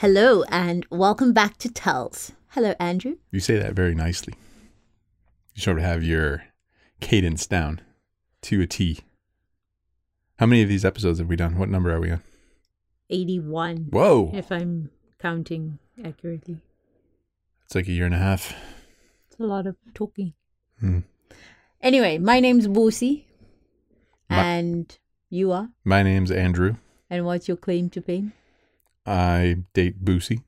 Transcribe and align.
Hello 0.00 0.44
and 0.44 0.86
welcome 0.90 1.34
back 1.34 1.58
to 1.58 1.68
Tells. 1.68 2.32
Hello, 2.48 2.72
Andrew. 2.80 3.16
You 3.30 3.38
say 3.38 3.58
that 3.58 3.74
very 3.74 3.94
nicely. 3.94 4.32
You 5.54 5.60
sort 5.60 5.76
of 5.76 5.84
have 5.84 6.02
your 6.02 6.44
cadence 7.00 7.46
down 7.46 7.82
to 8.42 8.62
a 8.62 8.66
T. 8.66 9.00
How 10.38 10.46
many 10.46 10.62
of 10.62 10.70
these 10.70 10.86
episodes 10.86 11.18
have 11.18 11.28
we 11.28 11.36
done? 11.36 11.58
What 11.58 11.68
number 11.68 11.94
are 11.94 12.00
we 12.00 12.12
on? 12.12 12.22
81. 13.10 13.88
Whoa. 13.90 14.30
If 14.32 14.50
I'm 14.50 14.88
counting 15.18 15.78
accurately. 16.02 16.56
It's 17.66 17.74
like 17.74 17.86
a 17.86 17.92
year 17.92 18.06
and 18.06 18.14
a 18.14 18.18
half. 18.18 18.54
It's 19.30 19.38
a 19.38 19.44
lot 19.44 19.66
of 19.66 19.76
talking. 19.92 20.32
Hmm. 20.80 21.00
Anyway, 21.82 22.16
my 22.16 22.40
name's 22.40 22.68
Boosie. 22.68 23.24
My- 24.30 24.44
And 24.44 24.98
you 25.28 25.52
are? 25.52 25.68
My 25.84 26.02
name's 26.02 26.30
Andrew. 26.30 26.76
And 27.08 27.26
what's 27.26 27.48
your 27.48 27.56
claim 27.56 27.90
to 27.90 28.00
fame? 28.00 28.32
I 29.04 29.56
date 29.74 30.04
Boosie. 30.04 30.42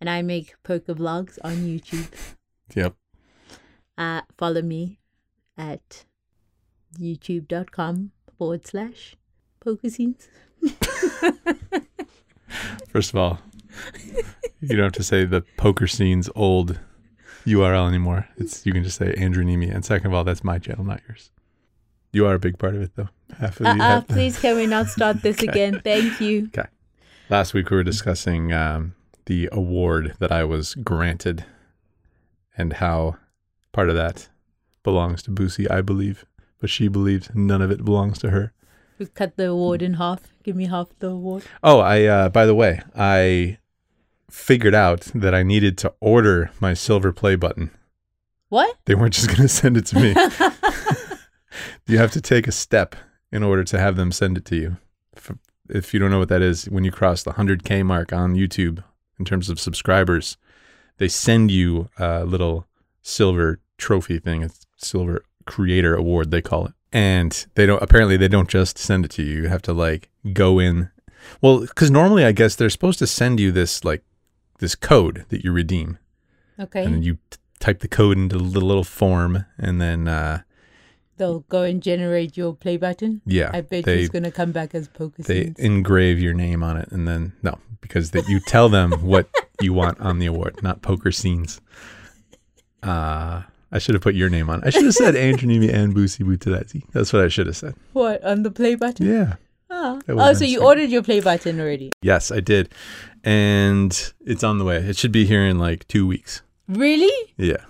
And 0.00 0.08
I 0.08 0.22
make 0.22 0.54
poker 0.62 0.94
vlogs 0.94 1.38
on 1.44 1.56
YouTube. 1.56 2.08
Yep. 2.74 2.94
Uh, 3.98 4.22
follow 4.38 4.62
me 4.62 4.98
at 5.58 6.04
youtube.com 6.98 8.12
forward 8.38 8.66
slash 8.66 9.16
poker 9.60 9.90
scenes. 9.90 10.28
First 12.88 13.10
of 13.10 13.16
all, 13.16 13.38
you 14.60 14.76
don't 14.76 14.84
have 14.84 14.92
to 14.92 15.02
say 15.02 15.24
the 15.24 15.42
poker 15.56 15.86
scene's 15.86 16.28
old 16.34 16.78
URL 17.44 17.86
anymore. 17.88 18.26
It's 18.36 18.64
you 18.66 18.72
can 18.72 18.82
just 18.82 18.96
say 18.98 19.12
Andrew 19.14 19.44
Neeme. 19.44 19.72
And 19.74 19.84
second 19.84 20.06
of 20.08 20.14
all, 20.14 20.24
that's 20.24 20.42
my 20.42 20.58
channel, 20.58 20.84
not 20.84 21.02
yours. 21.08 21.30
You 22.12 22.26
are 22.26 22.34
a 22.34 22.38
big 22.38 22.58
part 22.58 22.74
of 22.74 22.82
it, 22.82 22.92
though. 22.96 23.08
Half 23.38 23.60
of 23.60 23.66
Uh, 23.66 23.76
uh, 23.80 24.00
please 24.02 24.38
can 24.38 24.56
we 24.56 24.66
not 24.66 24.88
start 24.88 25.22
this 25.22 25.40
again? 25.42 25.80
Thank 25.84 26.20
you. 26.20 26.46
Okay. 26.46 26.68
Last 27.28 27.54
week 27.54 27.70
we 27.70 27.76
were 27.76 27.84
discussing 27.84 28.52
um, 28.52 28.94
the 29.26 29.48
award 29.52 30.14
that 30.18 30.32
I 30.32 30.42
was 30.44 30.74
granted 30.74 31.44
and 32.56 32.74
how 32.74 33.16
part 33.72 33.88
of 33.88 33.94
that 33.94 34.28
belongs 34.82 35.22
to 35.22 35.30
Boosie, 35.30 35.70
I 35.70 35.80
believe. 35.80 36.24
But 36.58 36.70
she 36.70 36.88
believes 36.88 37.30
none 37.34 37.62
of 37.62 37.70
it 37.70 37.84
belongs 37.84 38.18
to 38.18 38.30
her. 38.30 38.52
We 38.98 39.06
cut 39.06 39.36
the 39.36 39.48
award 39.48 39.80
in 39.80 39.94
half. 39.94 40.34
Give 40.42 40.56
me 40.56 40.66
half 40.66 40.88
the 40.98 41.08
award. 41.10 41.44
Oh, 41.62 41.78
I 41.78 42.04
uh, 42.04 42.28
by 42.28 42.44
the 42.44 42.54
way, 42.54 42.82
I 42.94 43.58
figured 44.30 44.74
out 44.74 45.02
that 45.14 45.34
I 45.34 45.42
needed 45.42 45.78
to 45.78 45.94
order 46.00 46.50
my 46.60 46.74
silver 46.74 47.12
play 47.12 47.34
button. 47.36 47.70
What? 48.50 48.76
They 48.84 48.94
weren't 48.94 49.14
just 49.14 49.28
going 49.28 49.40
to 49.42 49.48
send 49.48 49.76
it 49.76 49.86
to 49.86 50.00
me. 50.00 50.14
you 51.86 51.98
have 51.98 52.12
to 52.12 52.20
take 52.20 52.46
a 52.46 52.52
step 52.52 52.94
in 53.32 53.42
order 53.42 53.64
to 53.64 53.78
have 53.78 53.96
them 53.96 54.12
send 54.12 54.36
it 54.36 54.44
to 54.46 54.56
you. 54.56 54.76
If, 55.16 55.30
if 55.68 55.94
you 55.94 56.00
don't 56.00 56.10
know 56.10 56.18
what 56.18 56.28
that 56.28 56.42
is, 56.42 56.64
when 56.66 56.84
you 56.84 56.90
cross 56.90 57.22
the 57.22 57.32
100K 57.32 57.84
mark 57.84 58.12
on 58.12 58.34
YouTube 58.34 58.82
in 59.18 59.24
terms 59.24 59.48
of 59.48 59.60
subscribers, 59.60 60.36
they 60.98 61.08
send 61.08 61.50
you 61.50 61.88
a 61.98 62.24
little 62.24 62.66
silver 63.02 63.60
trophy 63.78 64.18
thing, 64.18 64.44
a 64.44 64.50
silver 64.76 65.24
creator 65.46 65.94
award, 65.94 66.30
they 66.30 66.42
call 66.42 66.66
it. 66.66 66.72
And 66.92 67.46
they 67.54 67.66
don't, 67.66 67.82
apparently, 67.82 68.16
they 68.16 68.28
don't 68.28 68.48
just 68.48 68.76
send 68.78 69.04
it 69.04 69.12
to 69.12 69.22
you. 69.22 69.42
You 69.42 69.48
have 69.48 69.62
to 69.62 69.72
like 69.72 70.10
go 70.32 70.58
in. 70.58 70.90
Well, 71.40 71.60
because 71.60 71.90
normally, 71.90 72.24
I 72.24 72.32
guess 72.32 72.56
they're 72.56 72.68
supposed 72.70 72.98
to 72.98 73.06
send 73.06 73.38
you 73.38 73.52
this 73.52 73.84
like 73.84 74.02
this 74.58 74.74
code 74.74 75.24
that 75.28 75.44
you 75.44 75.52
redeem 75.52 75.98
Okay. 76.58 76.84
and 76.84 77.04
you 77.04 77.14
t- 77.30 77.38
type 77.60 77.78
the 77.80 77.88
code 77.88 78.18
into 78.18 78.36
the 78.38 78.60
little 78.60 78.84
form 78.84 79.46
and 79.58 79.80
then 79.80 80.06
uh 80.08 80.42
They'll 81.20 81.44
go 81.56 81.62
and 81.70 81.82
generate 81.82 82.36
your 82.40 82.52
play 82.64 82.76
button. 82.78 83.20
yeah 83.26 83.50
I 83.52 83.60
bet 83.60 83.84
they 83.84 84.00
it's 84.00 84.08
going 84.16 84.24
to 84.24 84.30
come 84.40 84.52
back 84.52 84.74
as 84.74 84.88
poker 84.88 85.22
they 85.22 85.44
scenes. 85.44 85.58
engrave 85.58 86.18
your 86.18 86.34
name 86.34 86.62
on 86.68 86.76
it 86.82 86.88
and 86.90 87.06
then 87.06 87.22
no 87.42 87.58
because 87.84 88.10
that 88.12 88.26
you 88.28 88.40
tell 88.54 88.68
them 88.68 88.90
what 89.12 89.28
you 89.60 89.72
want 89.74 90.00
on 90.00 90.18
the 90.18 90.26
award 90.32 90.62
not 90.62 90.80
poker 90.82 91.12
scenes 91.12 91.60
uh 92.82 93.42
I 93.72 93.78
should 93.78 93.94
have 93.94 94.02
put 94.02 94.16
your 94.16 94.28
name 94.28 94.50
on. 94.50 94.64
I 94.64 94.70
should 94.70 94.84
have 94.84 94.94
said 94.94 95.14
Andrew 95.28 95.48
Neeme 95.48 95.72
and 95.72 95.94
Boosie 95.94 96.24
Butadati. 96.26 96.82
That's 96.92 97.12
what 97.12 97.22
I 97.22 97.28
should 97.28 97.46
have 97.46 97.56
said. 97.56 97.74
what? 97.92 98.18
On 98.24 98.42
the 98.42 98.50
play 98.50 98.74
button? 98.74 99.06
Yeah. 99.06 99.36
Ah. 99.70 100.00
Oh, 100.08 100.32
so 100.32 100.44
you 100.44 100.60
ordered 100.64 100.90
your 100.90 101.04
play 101.04 101.20
button 101.20 101.60
already? 101.60 101.92
Yes, 102.02 102.32
I 102.32 102.40
did. 102.40 102.74
And 103.22 103.92
it's 104.26 104.42
on 104.42 104.58
the 104.58 104.64
way. 104.64 104.78
It 104.78 104.96
should 104.96 105.12
be 105.12 105.24
here 105.24 105.44
in 105.46 105.60
like 105.60 105.86
2 105.86 106.04
weeks. 106.04 106.42
Really? 106.66 107.14
Yeah. 107.36 107.62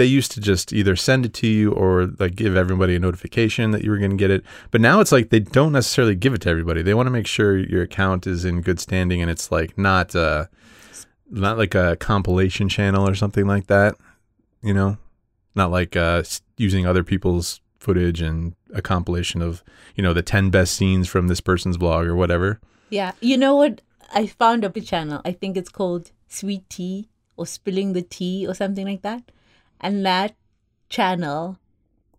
They 0.00 0.06
used 0.06 0.32
to 0.32 0.40
just 0.40 0.72
either 0.72 0.96
send 0.96 1.26
it 1.26 1.34
to 1.34 1.46
you 1.46 1.72
or 1.72 2.06
like 2.18 2.34
give 2.34 2.56
everybody 2.56 2.96
a 2.96 2.98
notification 2.98 3.70
that 3.72 3.84
you 3.84 3.90
were 3.90 3.98
going 3.98 4.12
to 4.12 4.16
get 4.16 4.30
it. 4.30 4.42
But 4.70 4.80
now 4.80 5.00
it's 5.00 5.12
like 5.12 5.28
they 5.28 5.40
don't 5.40 5.72
necessarily 5.72 6.14
give 6.14 6.32
it 6.32 6.40
to 6.40 6.48
everybody. 6.48 6.80
They 6.80 6.94
want 6.94 7.06
to 7.08 7.10
make 7.10 7.26
sure 7.26 7.58
your 7.58 7.82
account 7.82 8.26
is 8.26 8.46
in 8.46 8.62
good 8.62 8.80
standing 8.80 9.20
and 9.20 9.30
it's 9.30 9.52
like 9.52 9.76
not 9.76 10.16
uh 10.16 10.46
not 11.30 11.58
like 11.58 11.74
a 11.74 11.96
compilation 11.96 12.66
channel 12.70 13.06
or 13.06 13.14
something 13.14 13.46
like 13.46 13.66
that, 13.66 13.94
you 14.62 14.72
know? 14.72 14.96
Not 15.54 15.70
like 15.70 15.96
uh 15.96 16.22
using 16.56 16.86
other 16.86 17.04
people's 17.04 17.60
footage 17.78 18.22
and 18.22 18.54
a 18.72 18.80
compilation 18.80 19.42
of, 19.42 19.62
you 19.96 20.02
know, 20.02 20.14
the 20.14 20.22
10 20.22 20.48
best 20.48 20.76
scenes 20.76 21.08
from 21.08 21.28
this 21.28 21.42
person's 21.42 21.76
blog 21.76 22.06
or 22.06 22.16
whatever. 22.16 22.58
Yeah. 22.88 23.12
You 23.20 23.36
know 23.36 23.54
what? 23.54 23.82
I 24.14 24.28
found 24.28 24.64
up 24.64 24.76
a 24.76 24.80
channel. 24.80 25.20
I 25.26 25.32
think 25.32 25.58
it's 25.58 25.68
called 25.68 26.10
Sweet 26.26 26.70
Tea 26.70 27.10
or 27.36 27.44
Spilling 27.44 27.92
the 27.92 28.00
Tea 28.00 28.46
or 28.46 28.54
something 28.54 28.86
like 28.86 29.02
that. 29.02 29.30
And 29.80 30.04
that 30.06 30.34
channel 30.88 31.58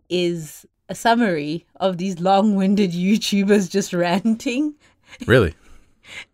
is 0.09 0.65
a 0.89 0.95
summary 0.95 1.65
of 1.77 1.97
these 1.97 2.19
long 2.19 2.55
winded 2.55 2.91
YouTubers 2.91 3.69
just 3.69 3.93
ranting. 4.05 4.75
Really? 5.25 5.55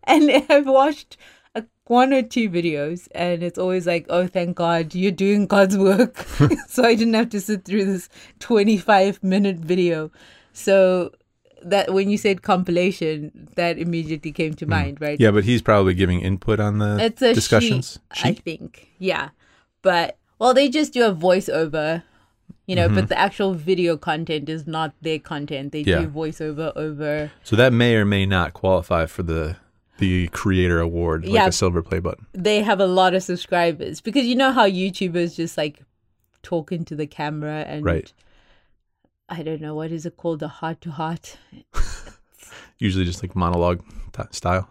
And 0.04 0.30
I've 0.48 0.66
watched 0.66 1.16
a, 1.54 1.62
one 1.86 2.12
or 2.12 2.22
two 2.22 2.50
videos, 2.50 3.06
and 3.14 3.44
it's 3.44 3.58
always 3.58 3.86
like, 3.86 4.06
oh, 4.08 4.26
thank 4.26 4.56
God, 4.56 4.92
you're 4.92 5.12
doing 5.12 5.46
God's 5.46 5.78
work. 5.78 6.16
so 6.68 6.84
I 6.84 6.96
didn't 6.96 7.14
have 7.14 7.28
to 7.28 7.40
sit 7.40 7.64
through 7.64 7.84
this 7.84 8.08
25 8.40 9.22
minute 9.22 9.58
video. 9.58 10.10
So 10.52 11.12
that 11.62 11.92
when 11.92 12.10
you 12.10 12.18
said 12.18 12.42
compilation, 12.42 13.48
that 13.56 13.78
immediately 13.78 14.32
came 14.32 14.54
to 14.54 14.64
hmm. 14.64 14.70
mind, 14.70 15.00
right? 15.00 15.20
Yeah, 15.20 15.30
but 15.30 15.44
he's 15.44 15.62
probably 15.62 15.94
giving 15.94 16.20
input 16.20 16.60
on 16.60 16.78
the 16.78 16.98
It's 16.98 17.22
a 17.22 17.34
discussions. 17.34 17.98
She, 18.14 18.28
I 18.30 18.32
think, 18.32 18.88
yeah. 18.98 19.30
But 19.82 20.18
well, 20.38 20.54
they 20.54 20.68
just 20.68 20.92
do 20.92 21.04
a 21.04 21.14
voiceover, 21.14 22.02
you 22.66 22.76
know. 22.76 22.88
But 22.88 22.96
mm-hmm. 22.96 23.06
the 23.06 23.18
actual 23.18 23.54
video 23.54 23.96
content 23.96 24.48
is 24.48 24.66
not 24.66 24.94
their 25.02 25.18
content. 25.18 25.72
They 25.72 25.82
Yeah. 25.82 26.00
do 26.02 26.08
voiceover 26.08 26.72
over. 26.76 27.30
So 27.42 27.56
that 27.56 27.72
may 27.72 27.96
or 27.96 28.04
may 28.04 28.26
not 28.26 28.52
qualify 28.52 29.06
for 29.06 29.22
the 29.22 29.56
the 29.98 30.28
creator 30.28 30.80
award, 30.80 31.24
like 31.24 31.34
Yeah. 31.34 31.46
a 31.48 31.52
silver 31.52 31.82
play 31.82 31.98
button. 31.98 32.26
They 32.32 32.62
have 32.62 32.78
a 32.78 32.86
lot 32.86 33.14
of 33.14 33.22
subscribers 33.24 34.00
because 34.00 34.26
you 34.26 34.36
know 34.36 34.52
how 34.52 34.68
YouTubers 34.68 35.34
just 35.34 35.58
like 35.58 35.82
talk 36.42 36.70
into 36.70 36.94
the 36.94 37.06
camera 37.06 37.64
and 37.66 37.84
Right. 37.84 38.12
I 39.28 39.42
don't 39.42 39.60
know 39.60 39.74
what 39.74 39.90
is 39.90 40.06
it 40.06 40.16
called, 40.16 40.38
the 40.38 40.48
heart 40.48 40.80
to 40.82 40.92
heart. 40.92 41.36
Usually 42.78 43.04
just 43.04 43.22
like 43.22 43.34
monologue 43.34 43.82
style, 44.30 44.70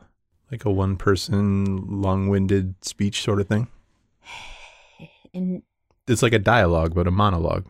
like 0.49 0.63
a 0.63 0.71
one 0.71 0.95
person 0.95 2.01
long 2.01 2.29
winded 2.29 2.75
speech 2.83 3.21
sort 3.21 3.41
of 3.41 3.47
thing. 3.47 3.67
It's 6.07 6.21
like 6.23 6.33
a 6.33 6.39
dialogue, 6.39 6.93
but 6.95 7.07
a 7.07 7.11
monologue. 7.11 7.65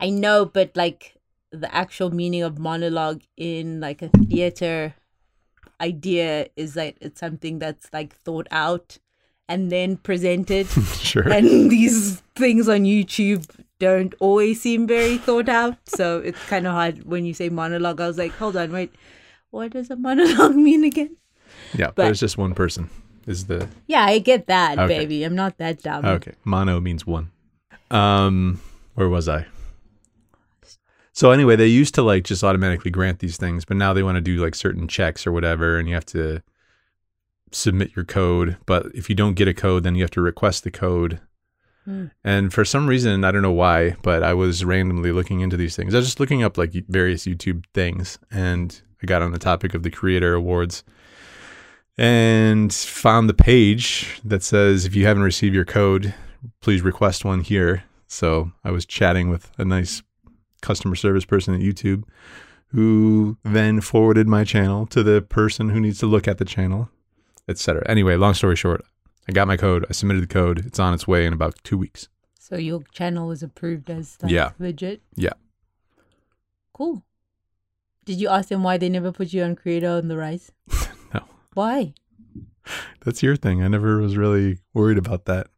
I 0.00 0.10
know, 0.10 0.44
but 0.44 0.76
like 0.76 1.14
the 1.50 1.72
actual 1.74 2.10
meaning 2.10 2.42
of 2.42 2.58
monologue 2.58 3.22
in 3.36 3.80
like 3.80 4.02
a 4.02 4.08
theater 4.08 4.94
idea 5.80 6.46
is 6.56 6.74
that 6.74 6.94
it's 7.00 7.20
something 7.20 7.58
that's 7.58 7.88
like 7.92 8.14
thought 8.16 8.46
out 8.50 8.98
and 9.48 9.70
then 9.70 9.96
presented. 9.96 10.66
Sure. 11.12 11.28
and 11.28 11.70
these 11.70 12.22
things 12.36 12.68
on 12.70 12.84
YouTube 12.84 13.44
don't 13.78 14.14
always 14.18 14.62
seem 14.62 14.86
very 14.86 15.18
thought 15.18 15.48
out. 15.48 15.76
So 15.86 16.18
it's 16.20 16.42
kind 16.44 16.66
of 16.66 16.72
hard 16.72 17.04
when 17.04 17.26
you 17.26 17.34
say 17.34 17.48
monologue. 17.50 18.00
I 18.00 18.06
was 18.06 18.16
like, 18.16 18.32
hold 18.32 18.56
on, 18.56 18.72
wait, 18.72 18.94
what 19.50 19.72
does 19.72 19.90
a 19.90 19.96
monologue 19.96 20.54
mean 20.68 20.84
again? 20.84 21.16
yeah, 21.74 21.86
but, 21.88 21.96
but- 21.96 22.10
it's 22.12 22.20
just 22.20 22.38
one 22.38 22.54
person. 22.54 22.88
Is 23.26 23.46
the 23.46 23.68
Yeah, 23.86 24.04
I 24.04 24.18
get 24.18 24.46
that, 24.46 24.78
Okay. 24.78 24.98
baby. 24.98 25.24
I'm 25.24 25.34
not 25.34 25.58
that 25.58 25.82
dumb. 25.82 26.04
okay? 26.04 26.32
Mono 26.44 26.80
means 26.80 27.06
one. 27.06 27.30
Um, 27.90 28.60
where 28.94 29.08
was 29.08 29.28
I? 29.28 29.46
So 31.14 31.30
anyway, 31.30 31.56
they 31.56 31.66
used 31.66 31.94
to 31.96 32.02
like 32.02 32.24
just 32.24 32.42
automatically 32.42 32.90
grant 32.90 33.18
these 33.18 33.36
things, 33.36 33.64
but 33.64 33.76
now 33.76 33.92
they 33.92 34.02
want 34.02 34.16
to 34.16 34.20
do 34.22 34.36
like 34.42 34.54
certain 34.54 34.88
checks 34.88 35.26
or 35.26 35.32
whatever, 35.32 35.78
and 35.78 35.86
you 35.88 35.94
have 35.94 36.06
to 36.06 36.42
submit 37.50 37.94
your 37.94 38.04
code. 38.06 38.56
But 38.64 38.86
if 38.94 39.10
you 39.10 39.14
don't 39.14 39.34
get 39.34 39.46
a 39.46 39.54
code, 39.54 39.84
then 39.84 39.94
you 39.94 40.02
have 40.02 40.10
to 40.12 40.22
request 40.22 40.64
the 40.64 40.70
code. 40.70 41.20
Hmm. 41.84 42.06
And 42.24 42.52
for 42.52 42.64
some 42.64 42.86
reason, 42.86 43.24
I 43.24 43.30
don't 43.30 43.42
know 43.42 43.52
why, 43.52 43.96
but 44.02 44.22
I 44.22 44.32
was 44.34 44.64
randomly 44.64 45.12
looking 45.12 45.40
into 45.40 45.56
these 45.58 45.76
things. 45.76 45.94
I 45.94 45.98
was 45.98 46.06
just 46.06 46.20
looking 46.20 46.42
up 46.42 46.56
like 46.56 46.72
various 46.88 47.26
YouTube 47.26 47.64
things, 47.74 48.18
and 48.30 48.80
I 49.02 49.06
got 49.06 49.20
on 49.20 49.32
the 49.32 49.38
topic 49.38 49.74
of 49.74 49.82
the 49.82 49.90
Creator 49.90 50.32
Awards 50.34 50.82
and 51.98 52.72
found 52.72 53.28
the 53.28 53.34
page 53.34 54.20
that 54.24 54.42
says 54.42 54.84
if 54.84 54.94
you 54.94 55.06
haven't 55.06 55.22
received 55.22 55.54
your 55.54 55.64
code, 55.64 56.14
please 56.60 56.82
request 56.82 57.24
one 57.24 57.40
here. 57.42 57.84
So 58.06 58.52
I 58.64 58.70
was 58.70 58.84
chatting 58.86 59.30
with 59.30 59.50
a 59.58 59.64
nice 59.64 60.02
customer 60.60 60.94
service 60.94 61.24
person 61.24 61.54
at 61.54 61.60
YouTube 61.60 62.04
who 62.68 63.36
then 63.44 63.80
forwarded 63.80 64.26
my 64.26 64.44
channel 64.44 64.86
to 64.86 65.02
the 65.02 65.20
person 65.22 65.68
who 65.70 65.80
needs 65.80 65.98
to 65.98 66.06
look 66.06 66.26
at 66.26 66.38
the 66.38 66.44
channel, 66.44 66.88
etc. 67.48 67.82
Anyway, 67.86 68.16
long 68.16 68.32
story 68.34 68.56
short, 68.56 68.82
I 69.28 69.32
got 69.32 69.46
my 69.46 69.56
code. 69.58 69.84
I 69.88 69.92
submitted 69.92 70.22
the 70.22 70.26
code. 70.32 70.64
It's 70.64 70.78
on 70.78 70.94
its 70.94 71.06
way 71.06 71.26
in 71.26 71.32
about 71.32 71.56
two 71.64 71.76
weeks. 71.76 72.08
So 72.38 72.56
your 72.56 72.82
channel 72.92 73.28
was 73.28 73.42
approved 73.42 73.90
as 73.90 74.16
like, 74.22 74.32
Yeah. 74.32 74.50
legit. 74.58 75.02
Yeah. 75.14 75.32
Cool. 76.72 77.02
Did 78.04 78.20
you 78.20 78.28
ask 78.28 78.48
them 78.48 78.62
why 78.62 78.78
they 78.78 78.88
never 78.88 79.12
put 79.12 79.32
you 79.32 79.42
on 79.42 79.54
Creator 79.54 79.88
on 79.88 80.08
the 80.08 80.16
Rise? 80.16 80.50
Why? 81.54 81.94
That's 83.04 83.22
your 83.22 83.36
thing. 83.36 83.62
I 83.62 83.68
never 83.68 83.98
was 83.98 84.16
really 84.16 84.58
worried 84.72 84.98
about 84.98 85.24
that. 85.26 85.48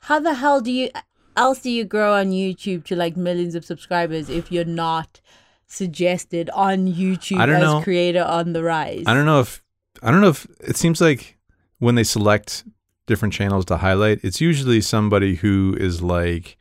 How 0.00 0.20
the 0.20 0.34
hell 0.34 0.60
do 0.60 0.70
you 0.70 0.90
else 1.36 1.60
do 1.60 1.70
you 1.70 1.84
grow 1.84 2.14
on 2.14 2.30
YouTube 2.30 2.84
to 2.84 2.96
like 2.96 3.16
millions 3.16 3.54
of 3.54 3.64
subscribers 3.64 4.28
if 4.28 4.52
you're 4.52 4.64
not 4.64 5.20
suggested 5.66 6.50
on 6.50 6.86
YouTube 6.86 7.38
I 7.38 7.46
don't 7.46 7.56
as 7.56 7.62
know. 7.62 7.82
creator 7.82 8.22
on 8.22 8.52
the 8.52 8.62
rise? 8.62 9.04
I 9.06 9.14
don't 9.14 9.26
know 9.26 9.40
if 9.40 9.62
I 10.02 10.10
don't 10.10 10.20
know 10.20 10.28
if 10.28 10.46
it 10.60 10.76
seems 10.76 11.00
like 11.00 11.38
when 11.78 11.94
they 11.94 12.04
select 12.04 12.64
different 13.06 13.34
channels 13.34 13.64
to 13.66 13.78
highlight, 13.78 14.20
it's 14.22 14.40
usually 14.40 14.80
somebody 14.80 15.36
who 15.36 15.76
is 15.78 16.02
like 16.02 16.56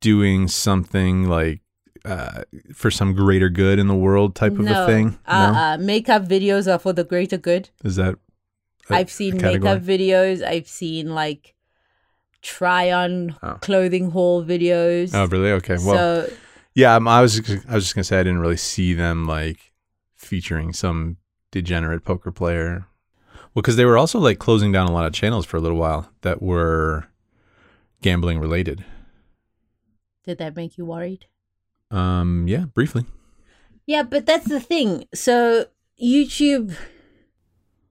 doing 0.00 0.48
something 0.48 1.28
like 1.28 1.61
uh, 2.04 2.42
for 2.74 2.90
some 2.90 3.14
greater 3.14 3.48
good 3.48 3.78
in 3.78 3.86
the 3.86 3.94
world 3.94 4.34
type 4.34 4.52
of 4.52 4.60
no, 4.60 4.84
a 4.84 4.86
thing. 4.86 5.18
Uh, 5.26 5.52
no, 5.52 5.58
uh, 5.58 5.76
makeup 5.78 6.24
videos 6.26 6.72
are 6.72 6.78
for 6.78 6.92
the 6.92 7.04
greater 7.04 7.36
good. 7.36 7.70
is 7.84 7.96
that? 7.96 8.16
I've 8.90 9.10
seen 9.10 9.36
makeup 9.38 9.80
videos. 9.82 10.42
I've 10.42 10.68
seen 10.68 11.14
like 11.14 11.54
try 12.42 12.90
on 12.90 13.36
Oh. 13.42 13.54
clothing 13.60 14.10
haul 14.10 14.44
videos. 14.44 15.14
Oh, 15.14 15.26
really? 15.26 15.52
Okay. 15.52 15.74
Well, 15.74 16.26
so 16.26 16.32
yeah. 16.74 16.96
um, 16.96 17.06
I 17.06 17.22
was 17.22 17.38
I 17.68 17.74
was 17.74 17.84
just 17.84 17.94
gonna 17.94 18.04
say 18.04 18.18
I 18.18 18.22
didn't 18.24 18.40
really 18.40 18.56
see 18.56 18.92
them 18.94 19.24
like 19.26 19.72
featuring 20.16 20.72
some 20.72 21.18
degenerate 21.52 22.04
poker 22.04 22.32
player. 22.32 22.86
Well, 23.54 23.62
because 23.62 23.76
they 23.76 23.84
were 23.84 23.96
also 23.98 24.18
like 24.18 24.38
closing 24.38 24.72
down 24.72 24.88
a 24.88 24.92
lot 24.92 25.06
of 25.06 25.12
channels 25.12 25.46
for 25.46 25.56
a 25.56 25.60
little 25.60 25.78
while 25.78 26.10
that 26.22 26.42
were 26.42 27.06
gambling 28.02 28.40
related. 28.40 28.84
did 30.24 30.38
that 30.38 30.56
make 30.56 30.76
you 30.76 30.84
worried? 30.84 31.26
Um, 31.92 32.46
yeah, 32.48 32.64
briefly. 32.64 33.04
Yeah, 33.86 34.02
but 34.02 34.26
that's 34.26 34.48
the 34.48 34.60
thing. 34.60 35.04
So 35.14 35.66
YouTube 36.02 36.74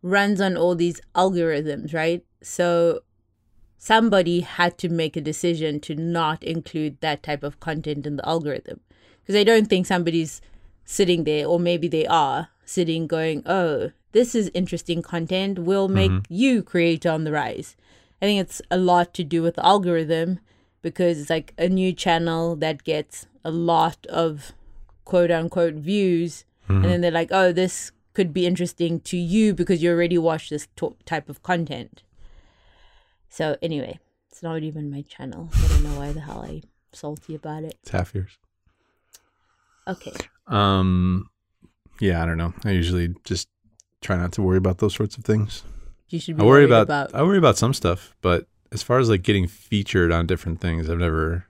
runs 0.02 0.42
on 0.42 0.58
all 0.58 0.76
these 0.76 1.00
algorithms, 1.16 1.94
right? 1.94 2.26
So 2.42 3.02
somebody 3.78 4.42
had 4.42 4.78
to 4.80 4.90
make 4.90 5.16
a 5.16 5.22
decision 5.22 5.80
to 5.82 5.96
not 5.96 6.44
include 6.44 7.00
that 7.02 7.24
type 7.24 7.44
of 7.44 7.60
content 7.60 8.08
in 8.08 8.16
the 8.16 8.28
algorithm. 8.28 8.80
Because 9.22 9.40
I 9.40 9.44
don't 9.44 9.68
think 9.68 9.86
somebody's 9.86 10.42
sitting 10.84 11.24
there, 11.24 11.46
or 11.46 11.60
maybe 11.60 11.88
they 11.88 12.08
are 12.08 12.50
sitting 12.66 13.06
going, 13.06 13.44
oh, 13.46 13.92
this 14.14 14.34
is 14.34 14.52
interesting 14.54 15.02
content. 15.02 15.60
We'll 15.60 15.88
make 15.88 16.12
you 16.28 16.64
create 16.64 17.06
on 17.06 17.24
the 17.24 17.32
rise. 17.32 17.76
I 18.22 18.26
think 18.26 18.42
it's 18.42 18.62
a 18.70 18.78
lot 18.78 19.14
to 19.16 19.24
do 19.24 19.42
with 19.42 19.56
the 19.56 19.66
algorithm 19.66 20.40
because 20.82 21.20
it's 21.20 21.30
like 21.30 21.54
a 21.58 21.68
new 21.70 21.94
channel 21.94 22.56
that 22.56 22.84
gets 22.84 23.28
a 23.44 23.52
lot 23.52 24.06
of 24.08 24.52
quote 25.06 25.32
unquote 25.32 25.74
views 25.76 26.46
and 26.68 26.86
then 26.86 27.02
they're 27.02 27.12
like 27.12 27.30
oh 27.32 27.52
this 27.52 27.92
could 28.14 28.32
be 28.32 28.46
interesting 28.46 29.00
to 29.02 29.18
you 29.18 29.54
because 29.54 29.84
you 29.84 29.90
already 29.92 30.18
watch 30.18 30.50
this 30.50 30.68
to- 30.78 30.96
type 31.06 31.28
of 31.28 31.44
content 31.44 32.02
so 33.30 33.58
anyway 33.62 34.00
it's 34.30 34.42
not 34.42 34.64
even 34.64 34.90
my 34.90 35.02
channel 35.02 35.50
i 35.54 35.68
don't 35.68 35.84
know 35.84 36.00
why 36.00 36.12
the 36.14 36.22
hell 36.22 36.42
i'm 36.48 36.62
salty 36.94 37.36
about 37.36 37.64
it 37.64 37.76
It's 37.82 37.92
half 37.92 38.14
yours. 38.16 38.38
okay 39.88 40.14
Um, 40.48 41.30
yeah, 42.00 42.22
I 42.22 42.26
don't 42.26 42.38
know. 42.38 42.54
I 42.66 42.72
usually 42.72 43.14
just 43.24 43.48
try 44.02 44.18
not 44.18 44.32
to 44.34 44.42
worry 44.42 44.58
about 44.58 44.80
those 44.80 44.96
sorts 44.96 45.18
of 45.18 45.24
things. 45.24 45.64
you 46.10 46.20
should 46.20 46.36
be 46.38 46.44
I 46.44 46.46
worry 46.46 46.66
about, 46.66 46.84
about, 46.84 47.14
I 47.16 47.24
worry 47.24 47.38
about 47.38 47.58
some 47.58 47.74
stuff, 47.74 48.16
but 48.22 48.48
as 48.72 48.84
far 48.84 49.00
as 49.00 49.10
like 49.10 49.22
getting 49.24 49.48
featured 49.48 50.12
on 50.12 50.28
different 50.28 50.62
things, 50.62 50.90
I've 50.90 50.98
never. 51.00 51.46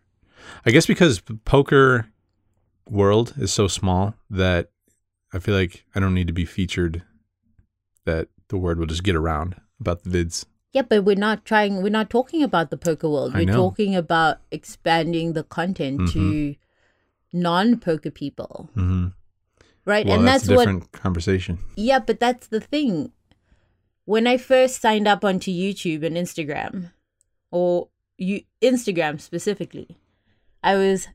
I 0.65 0.71
guess 0.71 0.85
because 0.85 1.21
poker 1.45 2.07
world 2.89 3.33
is 3.37 3.51
so 3.53 3.67
small 3.67 4.15
that 4.29 4.71
I 5.33 5.39
feel 5.39 5.55
like 5.55 5.85
I 5.95 5.99
don't 5.99 6.13
need 6.13 6.27
to 6.27 6.33
be 6.33 6.45
featured. 6.45 7.03
That 8.05 8.29
the 8.49 8.57
word 8.57 8.79
will 8.79 8.87
just 8.87 9.03
get 9.03 9.15
around 9.15 9.55
about 9.79 10.03
the 10.03 10.09
vids. 10.09 10.45
yeah 10.73 10.81
but 10.81 11.03
we're 11.03 11.15
not 11.15 11.45
trying 11.45 11.81
we're 11.83 11.89
not 11.89 12.09
talking 12.09 12.43
about 12.43 12.69
the 12.69 12.77
poker 12.77 13.07
world 13.09 13.33
we're 13.33 13.45
talking 13.45 13.95
about 13.95 14.37
expanding 14.51 15.33
the 15.33 15.43
content 15.43 16.09
to 16.11 16.55
non-poker 17.33 18.11
people 18.11 18.69
Mm-hmm. 18.75 19.07
right 19.85 20.05
Well, 20.05 20.19
and 20.19 20.27
that's, 20.27 20.43
that's, 20.43 20.51
a 20.51 20.55
what 20.55 20.65
different 20.65 20.91
conversation. 20.91 21.59
Yeah, 21.75 21.99
but 21.99 22.19
that's 22.19 22.47
the 22.47 22.59
thing. 22.59 23.11
When 24.05 24.27
I 24.27 24.37
first 24.37 24.81
signed 24.81 25.07
up 25.07 25.23
onto 25.23 25.51
YouTube 25.51 26.03
and 26.05 26.15
Instagram, 26.17 26.91
or 27.51 27.89
you 28.17 28.41
Instagram 28.61 29.19
specifically, 29.19 29.97
I 30.63 30.75
was 30.75 31.07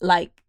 like, 0.00 0.42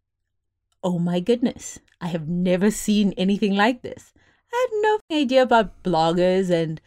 "Oh 0.83 0.99
my 0.99 1.19
goodness, 1.19 1.79
I 2.01 2.07
have 2.07 2.27
never 2.27 2.71
seen 2.71 3.13
anything 3.17 3.55
like 3.55 3.81
this." 3.81 4.13
I 4.51 4.67
had 4.69 4.81
no 4.81 4.99
idea 5.21 5.43
about 5.43 5.83
bloggers 5.83 6.49
and 6.49 6.81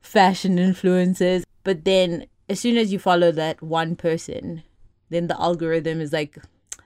fashion 0.00 0.56
influencers, 0.56 1.44
but 1.64 1.84
then 1.84 2.26
as 2.48 2.60
soon 2.60 2.76
as 2.76 2.92
you 2.92 2.98
follow 2.98 3.30
that 3.32 3.62
one 3.62 3.96
person, 3.96 4.62
then 5.10 5.26
the 5.26 5.40
algorithm 5.40 6.00
is 6.00 6.12
like, 6.12 6.38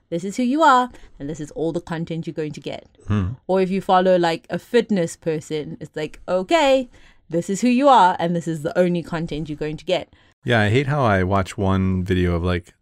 "This 0.08 0.24
is 0.24 0.36
who 0.36 0.42
you 0.42 0.62
are, 0.62 0.90
and 1.18 1.28
this 1.28 1.40
is 1.40 1.50
all 1.52 1.72
the 1.72 1.80
content 1.80 2.26
you're 2.26 2.34
going 2.34 2.52
to 2.52 2.60
get." 2.60 2.88
Hmm. 3.06 3.34
Or 3.46 3.60
if 3.60 3.70
you 3.70 3.80
follow 3.80 4.16
like 4.16 4.46
a 4.50 4.58
fitness 4.58 5.16
person, 5.16 5.76
it's 5.80 5.94
like, 5.94 6.20
okay, 6.26 6.88
this 7.28 7.48
is 7.50 7.60
who 7.60 7.68
you 7.68 7.88
are, 7.88 8.16
and 8.18 8.34
this 8.34 8.48
is 8.48 8.62
the 8.62 8.76
only 8.78 9.02
content 9.02 9.48
you're 9.48 9.56
going 9.56 9.76
to 9.76 9.84
get. 9.84 10.12
Yeah, 10.44 10.60
I 10.60 10.70
hate 10.70 10.86
how 10.88 11.02
I 11.04 11.22
watch 11.22 11.56
one 11.56 12.02
video 12.04 12.34
of 12.34 12.42
like 12.42 12.74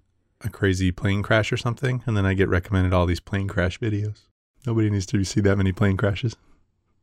a 0.43 0.49
crazy 0.49 0.91
plane 0.91 1.23
crash 1.23 1.53
or 1.53 1.57
something, 1.57 2.03
and 2.07 2.17
then 2.17 2.25
I 2.25 2.35
get 2.35 2.49
recommended 2.49 2.93
all 2.95 3.07
these 3.07 3.21
plane 3.21 3.49
crash 3.49 3.79
videos. 3.79 4.23
Nobody 4.67 4.91
needs 4.91 5.07
to 5.07 5.23
see 5.25 5.41
that 5.43 5.57
many 5.57 5.73
plane 5.73 5.97
crashes. 5.97 6.37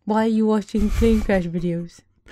Why 0.06 0.26
are 0.26 0.28
you 0.28 0.46
watching 0.48 0.90
plane 0.90 1.22
crash 1.22 1.46
videos? 1.46 2.00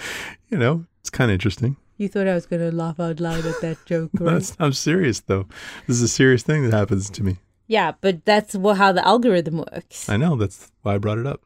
You 0.50 0.60
know, 0.60 0.86
it's 1.02 1.10
kind 1.10 1.32
of 1.32 1.34
interesting. 1.34 1.76
You 1.98 2.08
thought 2.08 2.28
I 2.28 2.36
was 2.36 2.46
going 2.46 2.62
to 2.62 2.76
laugh 2.76 3.00
out 3.00 3.20
loud 3.20 3.46
at 3.48 3.62
that 3.62 3.84
joke, 3.86 4.12
right? 4.20 4.56
I'm 4.60 4.74
serious 4.74 5.22
though. 5.22 5.48
This 5.88 5.96
is 5.98 6.04
a 6.04 6.08
serious 6.08 6.44
thing 6.44 6.64
that 6.64 6.72
happens 6.78 7.10
to 7.10 7.24
me. 7.24 7.38
yeah, 7.68 7.94
but 8.00 8.24
that's 8.26 8.54
wha- 8.56 8.76
how 8.76 8.92
the 8.92 9.06
algorithm 9.06 9.58
works. 9.58 10.08
I 10.08 10.18
know. 10.18 10.36
That's 10.36 10.72
why 10.84 10.96
I 10.96 10.98
brought 11.00 11.18
it 11.18 11.26
up. 11.26 11.42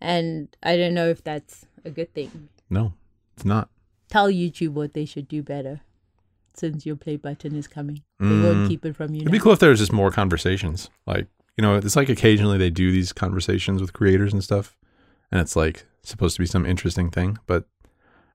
And 0.00 0.56
I 0.62 0.76
don't 0.76 0.94
know 0.94 1.08
if 1.08 1.24
that's 1.24 1.66
a 1.84 1.90
good 1.90 2.14
thing. 2.14 2.48
No, 2.70 2.92
it's 3.34 3.44
not. 3.44 3.68
Tell 4.08 4.28
YouTube 4.30 4.74
what 4.74 4.94
they 4.94 5.04
should 5.04 5.26
do 5.26 5.42
better 5.42 5.80
since 6.56 6.86
your 6.86 6.96
play 6.96 7.16
button 7.16 7.54
is 7.54 7.68
coming. 7.68 8.02
They 8.20 8.26
won't 8.26 8.58
Mm. 8.64 8.68
keep 8.68 8.84
it 8.84 8.96
from 8.96 9.14
you. 9.14 9.20
It'd 9.22 9.32
be 9.32 9.38
cool 9.38 9.52
if 9.52 9.58
there 9.58 9.70
was 9.70 9.78
just 9.80 9.92
more 9.92 10.10
conversations. 10.10 10.88
Like, 11.06 11.26
you 11.56 11.62
know, 11.62 11.76
it's 11.76 11.96
like 11.96 12.08
occasionally 12.08 12.58
they 12.58 12.70
do 12.70 12.90
these 12.92 13.12
conversations 13.12 13.80
with 13.80 13.92
creators 13.92 14.32
and 14.32 14.42
stuff, 14.42 14.76
and 15.30 15.40
it's 15.40 15.56
like 15.56 15.84
supposed 16.02 16.36
to 16.36 16.42
be 16.42 16.46
some 16.46 16.64
interesting 16.66 17.10
thing, 17.10 17.38
but 17.46 17.64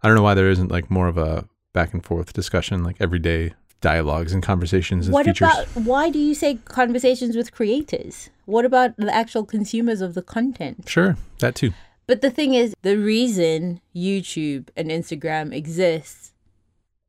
I 0.03 0.07
don't 0.07 0.15
know 0.17 0.23
why 0.23 0.33
there 0.33 0.49
isn't 0.49 0.71
like 0.71 0.89
more 0.89 1.07
of 1.07 1.17
a 1.17 1.47
back 1.73 1.93
and 1.93 2.03
forth 2.03 2.33
discussion, 2.33 2.83
like 2.83 2.97
everyday 2.99 3.53
dialogues 3.79 4.33
and 4.33 4.43
conversations 4.43 5.07
and 5.07 5.13
What 5.13 5.25
features. 5.25 5.47
about 5.49 5.67
why 5.85 6.09
do 6.09 6.19
you 6.19 6.35
say 6.35 6.55
conversations 6.65 7.35
with 7.35 7.51
creators? 7.51 8.29
What 8.45 8.65
about 8.65 8.95
the 8.97 9.13
actual 9.13 9.45
consumers 9.45 10.01
of 10.01 10.13
the 10.13 10.21
content? 10.21 10.87
Sure, 10.87 11.17
that 11.39 11.55
too. 11.55 11.71
But 12.07 12.21
the 12.21 12.29
thing 12.29 12.53
is, 12.55 12.75
the 12.81 12.97
reason 12.97 13.79
YouTube 13.95 14.67
and 14.75 14.89
Instagram 14.89 15.53
exists 15.53 16.33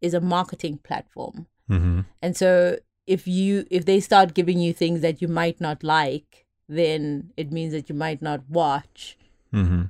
is 0.03 0.15
a 0.15 0.21
marketing 0.21 0.79
platform. 0.89 1.47
hmm 1.69 2.01
And 2.21 2.37
so 2.37 2.79
if 3.07 3.27
you 3.27 3.65
if 3.71 3.85
they 3.85 4.01
start 4.01 4.35
giving 4.35 4.59
you 4.65 4.73
things 4.73 5.01
that 5.01 5.23
you 5.23 5.29
might 5.29 5.61
not 5.61 5.83
like, 5.83 6.47
then 6.69 7.33
it 7.37 7.51
means 7.53 7.73
that 7.73 7.89
you 7.89 7.95
might 7.95 8.21
not 8.23 8.41
watch. 8.49 9.17
hmm 9.53 9.83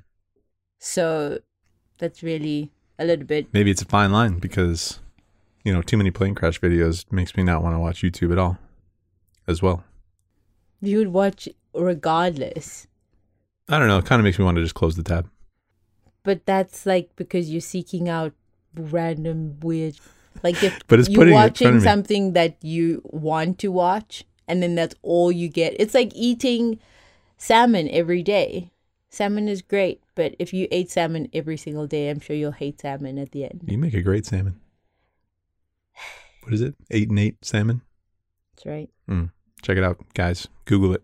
So 0.78 1.40
that's 1.99 2.23
really 2.23 2.71
a 2.99 3.04
little 3.04 3.25
bit 3.26 3.47
Maybe 3.52 3.71
it's 3.71 3.83
a 3.83 3.87
fine 3.87 4.12
line 4.12 4.38
because, 4.38 5.00
you 5.64 5.73
know, 5.73 5.83
too 5.83 5.97
many 5.97 6.11
plane 6.11 6.35
crash 6.35 6.61
videos 6.61 7.04
makes 7.12 7.37
me 7.37 7.42
not 7.42 7.62
want 7.62 7.75
to 7.75 7.78
watch 7.81 8.02
YouTube 8.02 8.33
at 8.33 8.38
all, 8.38 8.59
as 9.47 9.62
well. 9.62 9.85
you 10.81 10.99
would 10.99 11.12
watch 11.12 11.49
regardless. 11.75 12.87
I 13.69 13.78
don't 13.78 13.88
know. 13.88 13.99
It 13.99 14.04
kind 14.07 14.21
of 14.21 14.25
makes 14.25 14.38
me 14.38 14.45
want 14.45 14.57
to 14.57 14.62
just 14.62 14.75
close 14.75 14.97
the 14.97 15.02
tab. 15.04 15.28
But 16.25 16.45
that's 16.47 16.85
like 16.87 17.11
because 17.16 17.50
you're 17.50 17.61
seeking 17.61 18.09
out 18.09 18.33
random 18.75 19.59
weird 19.61 19.97
like 20.43 20.62
if 20.62 20.79
But 20.88 21.00
it's 21.00 21.09
you're 21.09 21.19
putting 21.19 21.35
it 21.35 21.37
watching 21.37 21.81
something 21.81 22.33
that 22.33 22.57
you 22.62 23.02
want 23.05 23.59
to 23.61 23.69
watch 23.69 24.25
and 24.49 24.62
then 24.62 24.75
that's 24.75 24.95
all 25.02 25.31
you 25.31 25.49
get. 25.49 25.75
It's 25.79 25.95
like 25.95 26.12
eating 26.14 26.79
salmon 27.37 27.88
every 27.91 28.23
day. 28.23 28.71
Salmon 29.11 29.47
is 29.47 29.61
great, 29.62 30.02
but 30.14 30.35
if 30.38 30.55
you 30.55 30.69
ate 30.71 30.91
salmon 30.91 31.29
every 31.35 31.57
single 31.57 31.87
day, 31.87 32.09
I'm 32.09 32.19
sure 32.19 32.35
you'll 32.35 32.52
hate 32.52 32.81
salmon 32.81 33.19
at 33.19 33.33
the 33.33 33.45
end. 33.45 33.62
You 33.67 33.76
make 33.79 33.95
a 33.95 34.02
great 34.02 34.25
salmon. 34.26 34.59
What 36.43 36.55
is 36.55 36.61
it? 36.61 36.75
Eight 36.91 37.09
and 37.09 37.19
eight 37.19 37.37
salmon. 37.45 37.83
That's 38.57 38.67
right. 38.67 38.91
Hmm. 39.07 39.26
Check 39.62 39.76
it 39.76 39.85
out, 39.85 39.99
guys. 40.14 40.49
Google 40.64 40.95
it. 40.95 41.02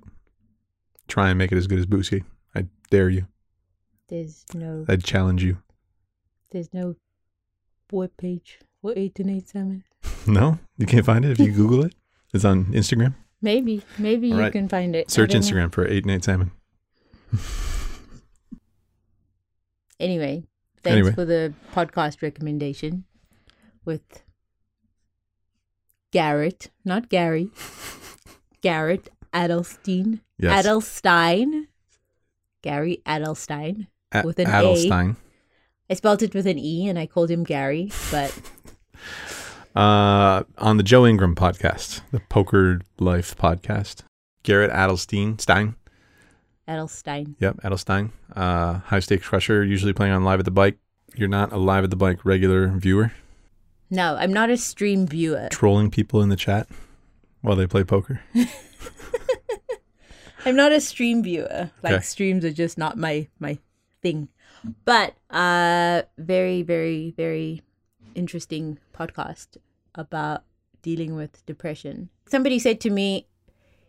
try 1.06 1.28
and 1.28 1.38
make 1.38 1.52
it 1.52 1.58
as 1.58 1.66
good 1.66 1.78
as 1.78 1.86
Boosie. 1.86 2.24
I 2.54 2.66
dare 2.90 3.08
you. 3.08 3.26
There's 4.08 4.44
no 4.54 4.84
I'd 4.88 5.04
challenge 5.04 5.44
you. 5.44 5.58
there's 6.50 6.72
no 6.74 6.96
web 7.92 8.10
page 8.16 8.58
for 8.80 8.92
eight 8.96 9.18
and 9.20 9.30
eight 9.30 9.48
salmon. 9.48 9.84
No, 10.26 10.58
you 10.76 10.84
can't 10.86 11.06
find 11.06 11.24
it 11.24 11.30
if 11.32 11.38
you 11.38 11.52
Google 11.52 11.84
it. 11.86 11.94
It's 12.34 12.44
on 12.44 12.66
Instagram. 12.66 13.14
Maybe 13.40 13.82
maybe 13.98 14.28
you 14.28 14.50
can 14.50 14.68
find 14.68 14.94
it. 14.94 15.10
Search 15.10 15.30
don't 15.30 15.40
know. 15.40 15.46
Instagram 15.46 15.72
for 15.72 15.86
eight 15.86 16.04
and 16.04 16.10
eight 16.10 16.24
salmon. 16.24 16.50
Anyway, 20.00 20.44
thanks 20.82 20.94
Anyway. 20.96 21.12
for 21.12 21.24
the 21.24 21.52
podcast 21.74 22.22
recommendation 22.22 23.04
with 23.84 24.22
Garrett, 26.12 26.70
not 26.84 27.08
Gary. 27.08 27.50
Garrett 28.60 29.08
Adelstein. 29.32 30.20
Yes. 30.38 30.66
Adelstein. 30.66 31.66
Gary 32.62 33.02
Adelstein. 33.06 33.86
A- 34.12 34.22
with 34.24 34.38
an 34.38 34.46
A. 34.48 35.16
I 35.90 35.94
spelled 35.94 36.22
it 36.22 36.34
with 36.34 36.46
an 36.46 36.58
E 36.58 36.86
and 36.88 36.98
I 36.98 37.06
called 37.06 37.30
him 37.30 37.44
Gary, 37.44 37.92
but 38.10 38.38
Uh, 39.76 40.42
on 40.56 40.76
the 40.76 40.82
Joe 40.82 41.06
Ingram 41.06 41.36
podcast, 41.36 42.00
the 42.10 42.18
Poker 42.18 42.80
Life 42.98 43.36
podcast. 43.36 44.02
Garrett 44.42 44.72
Adelstein. 44.72 45.40
Stein. 45.40 45.76
Adelstein. 46.66 47.36
Yep, 47.38 47.58
Adelstein. 47.58 48.10
Uh, 48.34 48.78
high 48.78 48.98
stakes 48.98 49.28
crusher, 49.28 49.62
usually 49.62 49.92
playing 49.92 50.12
on 50.14 50.24
Live 50.24 50.40
at 50.40 50.46
the 50.46 50.50
Bike. 50.50 50.78
You're 51.14 51.28
not 51.28 51.52
a 51.52 51.58
Live 51.58 51.84
at 51.84 51.90
the 51.90 51.96
Bike 51.96 52.24
regular 52.24 52.66
viewer, 52.68 53.12
No, 53.88 54.16
I'm 54.16 54.32
not 54.32 54.50
a 54.50 54.56
stream 54.56 55.06
viewer. 55.06 55.46
trolling 55.52 55.92
people 55.92 56.22
in 56.22 56.28
the 56.28 56.36
chat 56.36 56.66
while 57.42 57.54
they 57.54 57.68
play 57.68 57.84
poker. 57.84 58.20
I'm 60.44 60.56
not 60.56 60.72
a 60.72 60.80
stream 60.80 61.22
viewer. 61.22 61.70
Like 61.82 61.92
Okay. 61.92 62.02
streams 62.02 62.44
are 62.44 62.52
just 62.52 62.78
not 62.78 62.96
my 62.98 63.28
my 63.38 63.58
thing. 64.02 64.28
But 64.84 65.14
uh 65.30 66.02
very 66.16 66.62
very 66.62 67.12
very 67.16 67.62
interesting 68.14 68.78
podcast 68.92 69.56
about 69.94 70.44
dealing 70.82 71.14
with 71.14 71.44
depression. 71.46 72.08
Somebody 72.26 72.58
said 72.58 72.80
to 72.82 72.90
me 72.90 73.26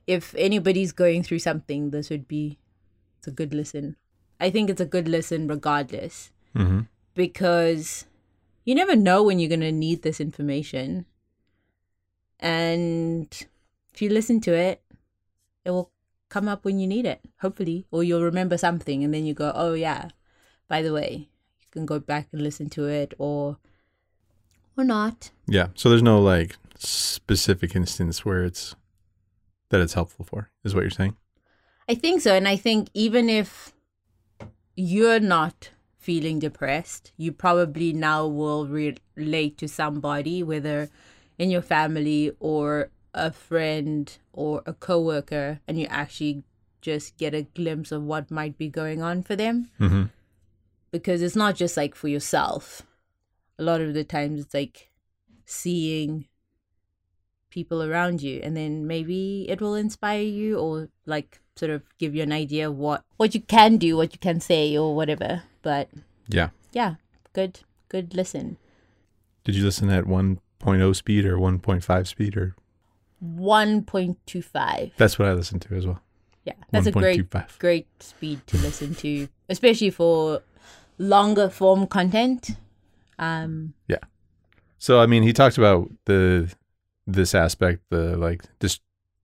if 0.08 0.34
anybody's 0.36 0.92
going 0.92 1.24
through 1.24 1.40
something 1.40 1.92
this 1.92 2.10
would 2.10 2.28
be 2.28 2.58
it's 3.18 3.28
a 3.28 3.32
good 3.32 3.54
listen. 3.54 3.96
I 4.40 4.50
think 4.50 4.70
it's 4.70 4.82
a 4.82 4.86
good 4.86 5.08
listen 5.08 5.48
regardless 5.48 6.32
hmm 6.54 6.82
because 7.16 8.06
you 8.64 8.76
never 8.76 8.96
know 8.96 9.24
when 9.24 9.40
you're 9.40 9.50
going 9.50 9.60
to 9.66 9.72
need 9.72 10.04
this 10.04 10.22
information. 10.22 11.06
And 12.40 13.28
if 13.94 14.02
you 14.02 14.10
listen 14.10 14.40
to 14.42 14.54
it, 14.54 14.82
it 15.66 15.72
will 15.72 15.92
come 16.30 16.48
up 16.48 16.64
when 16.64 16.80
you 16.80 16.88
need 16.88 17.06
it, 17.06 17.20
hopefully, 17.42 17.86
or 17.92 18.04
you'll 18.04 18.24
remember 18.24 18.58
something 18.58 19.04
and 19.04 19.14
then 19.14 19.26
you 19.26 19.34
go, 19.34 19.52
oh, 19.56 19.74
yeah, 19.74 20.10
by 20.70 20.82
the 20.82 20.94
way, 20.94 21.28
you 21.60 21.68
can 21.72 21.86
go 21.86 22.00
back 22.00 22.28
and 22.32 22.42
listen 22.42 22.70
to 22.70 22.86
it 22.86 23.14
or 23.18 23.58
or 24.78 24.86
not. 24.86 25.32
Yeah. 25.46 25.68
So 25.76 25.90
there's 25.90 26.02
no 26.02 26.22
like 26.22 26.56
specific 26.78 27.76
instance 27.76 28.24
where 28.24 28.46
it's 28.46 28.76
that 29.70 29.82
it's 29.82 29.94
helpful 29.94 30.26
for, 30.26 30.50
is 30.64 30.74
what 30.74 30.82
you're 30.82 30.90
saying? 30.90 31.18
I 31.88 31.96
think 31.96 32.22
so. 32.22 32.34
And 32.34 32.48
I 32.48 32.56
think 32.56 32.90
even 32.94 33.30
if 33.30 33.74
you're 34.76 35.20
not 35.20 35.72
feeling 35.98 36.40
depressed, 36.40 37.12
you 37.18 37.32
probably 37.32 37.94
now 37.94 38.26
will 38.26 38.68
re- 38.68 38.98
relate 39.16 39.58
to 39.58 39.68
somebody, 39.68 40.42
whether 40.42 40.90
in 41.38 41.50
your 41.50 41.62
family 41.62 42.32
or 42.40 42.90
a 43.14 43.32
friend 43.32 44.18
or 44.34 44.64
a 44.66 44.74
coworker, 44.74 45.60
and 45.68 45.80
you 45.80 45.86
actually 45.90 46.44
just 46.82 47.18
get 47.18 47.34
a 47.34 47.44
glimpse 47.44 47.92
of 47.92 48.04
what 48.04 48.32
might 48.32 48.58
be 48.58 48.70
going 48.70 49.02
on 49.02 49.22
for 49.22 49.36
them. 49.36 49.70
Mm-hmm. 49.80 50.04
Because 50.92 51.22
it's 51.22 51.36
not 51.36 51.56
just 51.56 51.78
like 51.78 51.96
for 51.96 52.08
yourself. 52.08 52.84
A 53.58 53.64
lot 53.64 53.82
of 53.82 53.94
the 53.94 54.04
times 54.04 54.42
it's 54.42 54.54
like 54.54 54.90
seeing 55.46 56.26
people 57.50 57.82
around 57.82 58.22
you 58.22 58.40
and 58.44 58.56
then 58.56 58.86
maybe 58.86 59.46
it 59.50 59.60
will 59.60 59.74
inspire 59.74 60.22
you 60.22 60.58
or 60.60 60.88
like 61.08 61.40
sort 61.56 61.72
of 61.72 61.82
give 61.98 62.14
you 62.14 62.22
an 62.22 62.32
idea 62.32 62.70
of 62.70 62.76
what 62.78 63.04
what 63.18 63.34
you 63.34 63.42
can 63.42 63.78
do 63.78 63.98
what 63.98 64.14
you 64.14 64.20
can 64.20 64.40
say 64.40 64.78
or 64.78 64.96
whatever 64.96 65.42
but 65.64 65.90
Yeah. 66.28 66.50
yeah 66.74 66.96
good 67.34 67.62
good 67.90 68.14
listen 68.14 68.58
Did 69.44 69.56
you 69.56 69.64
listen 69.66 69.90
at 69.90 70.04
1.0 70.06 70.96
speed 70.96 71.26
or 71.26 71.38
1.5 71.38 72.08
speed 72.08 72.38
or 72.38 72.56
1.25 73.24 74.92
that's 74.98 75.18
what 75.18 75.28
I 75.28 75.34
listened 75.34 75.64
to 75.64 75.76
as 75.76 75.88
well. 75.88 76.02
yeah 76.46 76.54
that's 76.72 76.88
a 76.88 76.92
great 76.92 77.30
1.25. 77.30 77.58
great 77.60 77.88
speed 78.02 78.46
to 78.48 78.58
listen 78.60 78.94
to 78.96 79.28
especially 79.50 79.90
for 79.90 80.42
longer 81.00 81.50
form 81.50 81.88
content 81.88 82.52
um 83.20 83.74
yeah. 83.88 83.98
So 84.80 85.00
I 85.02 85.06
mean, 85.06 85.24
he 85.24 85.34
talked 85.34 85.58
about 85.58 85.92
the 86.06 86.52
this 87.06 87.36
aspect, 87.36 87.82
the 87.90 88.18
like 88.18 88.44
this 88.60 88.80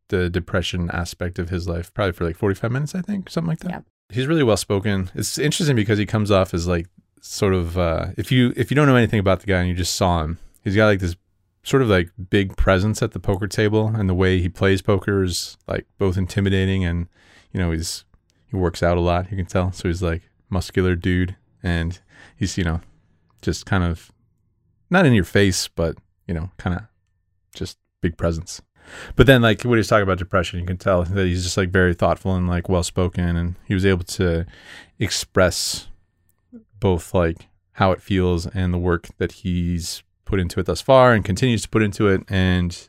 the 0.10 0.30
depression 0.30 0.92
aspect 0.92 1.40
of 1.40 1.50
his 1.50 1.68
life, 1.68 1.92
probably 1.94 2.12
for 2.12 2.26
like 2.26 2.36
45 2.36 2.72
minutes, 2.72 2.94
I 2.94 3.02
think, 3.02 3.30
something 3.30 3.50
like 3.50 3.60
that. 3.60 3.72
Yeah. 3.72 3.80
He's 4.10 4.28
really 4.28 4.44
well 4.44 4.58
spoken. 4.58 5.10
It's 5.16 5.40
interesting 5.40 5.76
because 5.76 5.98
he 5.98 6.06
comes 6.06 6.30
off 6.30 6.54
as 6.54 6.68
like 6.68 6.88
sort 7.22 7.56
of 7.56 7.76
uh 7.76 8.08
if 8.18 8.32
you 8.32 8.54
if 8.56 8.70
you 8.70 8.76
don't 8.76 8.86
know 8.86 8.96
anything 8.96 9.20
about 9.20 9.40
the 9.40 9.48
guy 9.48 9.60
and 9.60 9.70
you 9.70 9.74
just 9.74 9.96
saw 9.96 10.24
him, 10.24 10.38
he's 10.64 10.76
got 10.76 10.86
like 10.88 11.00
this 11.00 11.16
sort 11.64 11.82
of 11.82 11.90
like 11.90 12.12
big 12.30 12.56
presence 12.58 13.02
at 13.02 13.14
the 13.14 13.20
poker 13.20 13.48
table 13.48 13.88
and 13.88 14.08
the 14.08 14.14
way 14.14 14.40
he 14.40 14.50
plays 14.50 14.84
poker 14.84 15.24
is 15.24 15.58
like 15.68 15.88
both 15.98 16.18
intimidating 16.18 16.86
and 16.86 17.08
you 17.52 17.60
know, 17.60 17.72
he's 17.72 18.04
he 18.52 18.58
works 18.58 18.84
out 18.84 18.98
a 18.98 19.02
lot, 19.02 19.32
you 19.32 19.38
can 19.38 19.46
tell. 19.46 19.72
So 19.72 19.88
he's 19.88 20.04
like 20.04 20.24
muscular 20.50 20.96
dude 20.96 21.38
and 21.66 22.00
he's, 22.38 22.58
you 22.58 22.64
know, 22.64 22.80
just 23.42 23.66
kind 23.66 23.84
of 23.84 24.12
not 24.90 25.06
in 25.06 25.14
your 25.14 25.26
face, 25.26 25.68
but 25.68 25.98
you 26.28 26.34
know, 26.34 26.52
kind 26.58 26.78
of 26.78 26.84
just 27.54 27.78
big 28.02 28.18
presence. 28.18 28.62
But 29.16 29.26
then, 29.26 29.42
like 29.42 29.64
when 29.64 29.78
he's 29.78 29.88
talking 29.88 30.04
about 30.04 30.20
depression, 30.20 30.60
you 30.60 30.66
can 30.66 30.78
tell 30.78 31.04
that 31.04 31.26
he's 31.26 31.44
just 31.44 31.58
like 31.58 31.70
very 31.70 31.96
thoughtful 31.96 32.36
and 32.36 32.48
like 32.48 32.70
well 32.70 32.84
spoken, 32.84 33.36
and 33.36 33.56
he 33.66 33.74
was 33.74 33.86
able 33.86 34.04
to 34.04 34.46
express 35.00 35.88
both 36.80 37.14
like 37.14 37.48
how 37.74 37.92
it 37.92 38.02
feels 38.02 38.46
and 38.48 38.74
the 38.74 38.78
work 38.78 39.08
that 39.18 39.32
he's 39.32 40.04
put 40.24 40.40
into 40.40 40.60
it 40.60 40.66
thus 40.68 40.82
far 40.82 41.14
and 41.14 41.26
continues 41.26 41.64
to 41.64 41.70
put 41.70 41.82
into 41.82 42.08
it. 42.08 42.22
And 42.30 42.88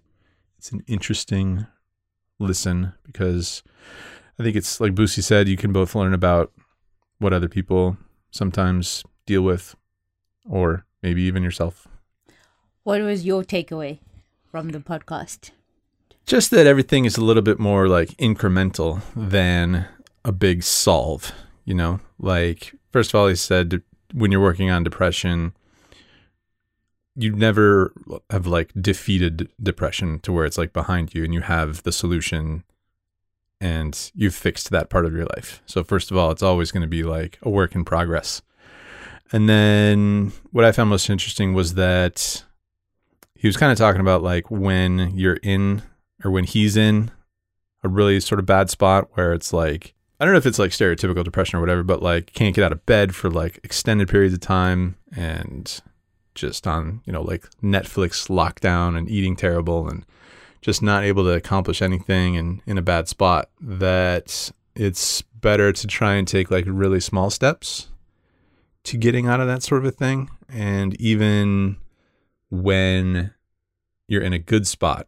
it's 0.59 0.71
an 0.71 0.85
interesting 0.87 1.67
listen 2.39 2.93
because 3.05 3.63
I 4.39 4.43
think 4.43 4.55
it's 4.55 4.81
like 4.81 4.95
Boosie 4.95 5.23
said, 5.23 5.49
you 5.49 5.57
can 5.57 5.73
both 5.73 5.95
learn 5.95 6.13
about 6.13 6.53
what 7.19 7.33
other 7.33 7.49
people 7.49 7.97
sometimes 8.31 9.05
deal 9.27 9.43
with, 9.43 9.75
or 10.49 10.85
maybe 11.03 11.23
even 11.23 11.43
yourself. 11.43 11.89
what 12.83 13.01
was 13.01 13.25
your 13.25 13.43
takeaway 13.43 13.99
from 14.51 14.71
the 14.71 14.79
podcast 14.79 15.51
Just 16.27 16.51
that 16.51 16.67
everything 16.67 17.05
is 17.05 17.17
a 17.17 17.25
little 17.25 17.43
bit 17.43 17.59
more 17.59 17.89
like 17.89 18.11
incremental 18.19 19.01
than 19.15 19.87
a 20.25 20.33
big 20.33 20.63
solve, 20.63 21.33
you 21.65 21.75
know? 21.75 22.01
Like, 22.19 22.75
first 22.93 23.11
of 23.11 23.15
all, 23.19 23.29
he 23.29 23.37
said 23.37 23.83
when 24.13 24.33
you're 24.33 24.41
working 24.41 24.71
on 24.71 24.83
depression, 24.85 25.53
you 27.15 27.35
never 27.35 27.93
have 28.31 28.47
like 28.47 28.73
defeated 28.81 29.49
depression 29.63 30.19
to 30.21 30.33
where 30.33 30.45
it's 30.45 30.59
like 30.59 30.73
behind 30.73 31.15
you 31.15 31.25
and 31.25 31.33
you 31.33 31.41
have 31.43 31.83
the 31.83 31.93
solution 31.93 32.65
and 33.61 34.11
you've 34.15 34.35
fixed 34.35 34.71
that 34.71 34.91
part 34.91 35.07
of 35.07 35.13
your 35.13 35.27
life. 35.27 35.63
So, 35.67 35.83
first 35.83 36.11
of 36.11 36.17
all, 36.17 36.31
it's 36.31 36.43
always 36.43 36.71
going 36.71 36.83
to 36.83 36.89
be 36.89 37.03
like 37.03 37.39
a 37.43 37.51
work 37.51 37.75
in 37.75 37.85
progress. 37.85 38.43
And 39.33 39.49
then 39.49 40.33
what 40.53 40.65
I 40.65 40.73
found 40.73 40.91
most 40.91 41.11
interesting 41.11 41.53
was 41.53 41.75
that 41.75 42.45
he 43.35 43.49
was 43.49 43.57
kind 43.57 43.73
of 43.73 43.79
talking 43.79 44.01
about 44.01 44.23
like 44.23 44.51
when 44.51 45.13
you're 45.15 45.39
in 45.43 45.83
or 46.25 46.31
when 46.31 46.45
he's 46.45 46.77
in 46.77 47.11
a 47.83 47.89
really 47.89 48.21
sort 48.21 48.39
of 48.39 48.47
bad 48.47 48.71
spot 48.71 49.09
where 49.15 49.33
it's 49.33 49.53
like 49.53 49.95
I 50.19 50.25
don't 50.25 50.33
know 50.33 50.39
if 50.39 50.47
it's 50.47 50.59
like 50.59 50.71
stereotypical 50.71 51.25
depression 51.25 51.59
or 51.59 51.61
whatever, 51.61 51.83
but 51.83 52.03
like 52.03 52.33
can't 52.33 52.55
get 52.55 52.65
out 52.65 52.73
of 52.73 52.87
bed 52.87 53.15
for 53.15 53.31
like 53.31 53.61
extended 53.63 54.09
periods 54.09 54.33
of 54.33 54.41
time 54.41 54.97
and 55.15 55.81
just 56.35 56.67
on, 56.67 57.03
you 57.05 57.13
know, 57.13 57.23
like 57.23 57.43
Netflix 57.63 58.29
lockdown 58.29 58.97
and 58.97 59.11
eating 59.11 59.37
terrible 59.37 59.89
and 59.89 60.07
just 60.67 60.83
not 60.83 61.05
able 61.05 61.23
to 61.23 61.31
accomplish 61.31 61.81
anything 61.81 62.37
and 62.37 62.61
in 62.67 62.77
a 62.77 62.83
bad 62.83 63.07
spot 63.07 63.49
that 63.61 64.51
it's 64.75 65.23
better 65.23 65.71
to 65.71 65.87
try 65.87 66.15
and 66.15 66.27
take 66.27 66.51
like 66.51 66.65
really 66.67 66.99
small 66.99 67.31
steps 67.31 67.87
to 68.83 68.97
getting 68.97 69.29
out 69.29 69.39
of 69.39 69.47
that 69.47 69.63
sort 69.63 69.81
of 69.81 69.87
a 69.87 69.93
thing. 69.93 70.29
And 70.49 71.01
even 71.01 71.77
when 72.51 73.33
you're 74.09 74.25
in 74.25 74.33
a 74.33 74.41
good 74.41 74.67
spot 74.67 75.07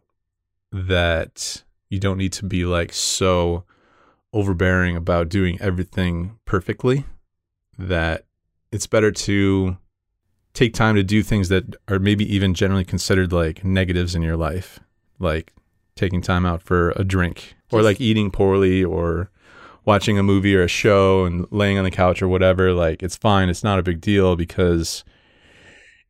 that 0.71 1.65
you 1.89 1.99
don't 1.99 2.17
need 2.17 2.31
to 2.33 2.45
be 2.45 2.63
like 2.63 2.93
so 2.93 3.65
overbearing 4.31 4.95
about 4.95 5.27
doing 5.27 5.57
everything 5.59 6.39
perfectly 6.45 7.03
that 7.77 8.23
it's 8.71 8.87
better 8.87 9.11
to 9.11 9.75
take 10.53 10.73
time 10.73 10.95
to 10.95 11.03
do 11.03 11.21
things 11.21 11.49
that 11.49 11.75
are 11.89 11.99
maybe 11.99 12.23
even 12.33 12.53
generally 12.53 12.85
considered 12.85 13.33
like 13.33 13.65
negatives 13.65 14.15
in 14.15 14.21
your 14.21 14.37
life 14.37 14.79
like 15.19 15.53
taking 15.95 16.21
time 16.21 16.45
out 16.45 16.61
for 16.61 16.91
a 16.91 17.03
drink 17.03 17.55
or 17.71 17.81
like 17.81 18.01
eating 18.01 18.31
poorly 18.31 18.83
or 18.83 19.29
watching 19.85 20.17
a 20.17 20.23
movie 20.23 20.55
or 20.55 20.63
a 20.63 20.67
show 20.67 21.25
and 21.25 21.45
laying 21.51 21.77
on 21.77 21.83
the 21.83 21.91
couch 21.91 22.21
or 22.21 22.27
whatever, 22.27 22.73
like 22.73 23.03
it's 23.03 23.15
fine. 23.15 23.49
It's 23.49 23.63
not 23.63 23.79
a 23.79 23.83
big 23.83 24.01
deal 24.01 24.35
because 24.35 25.03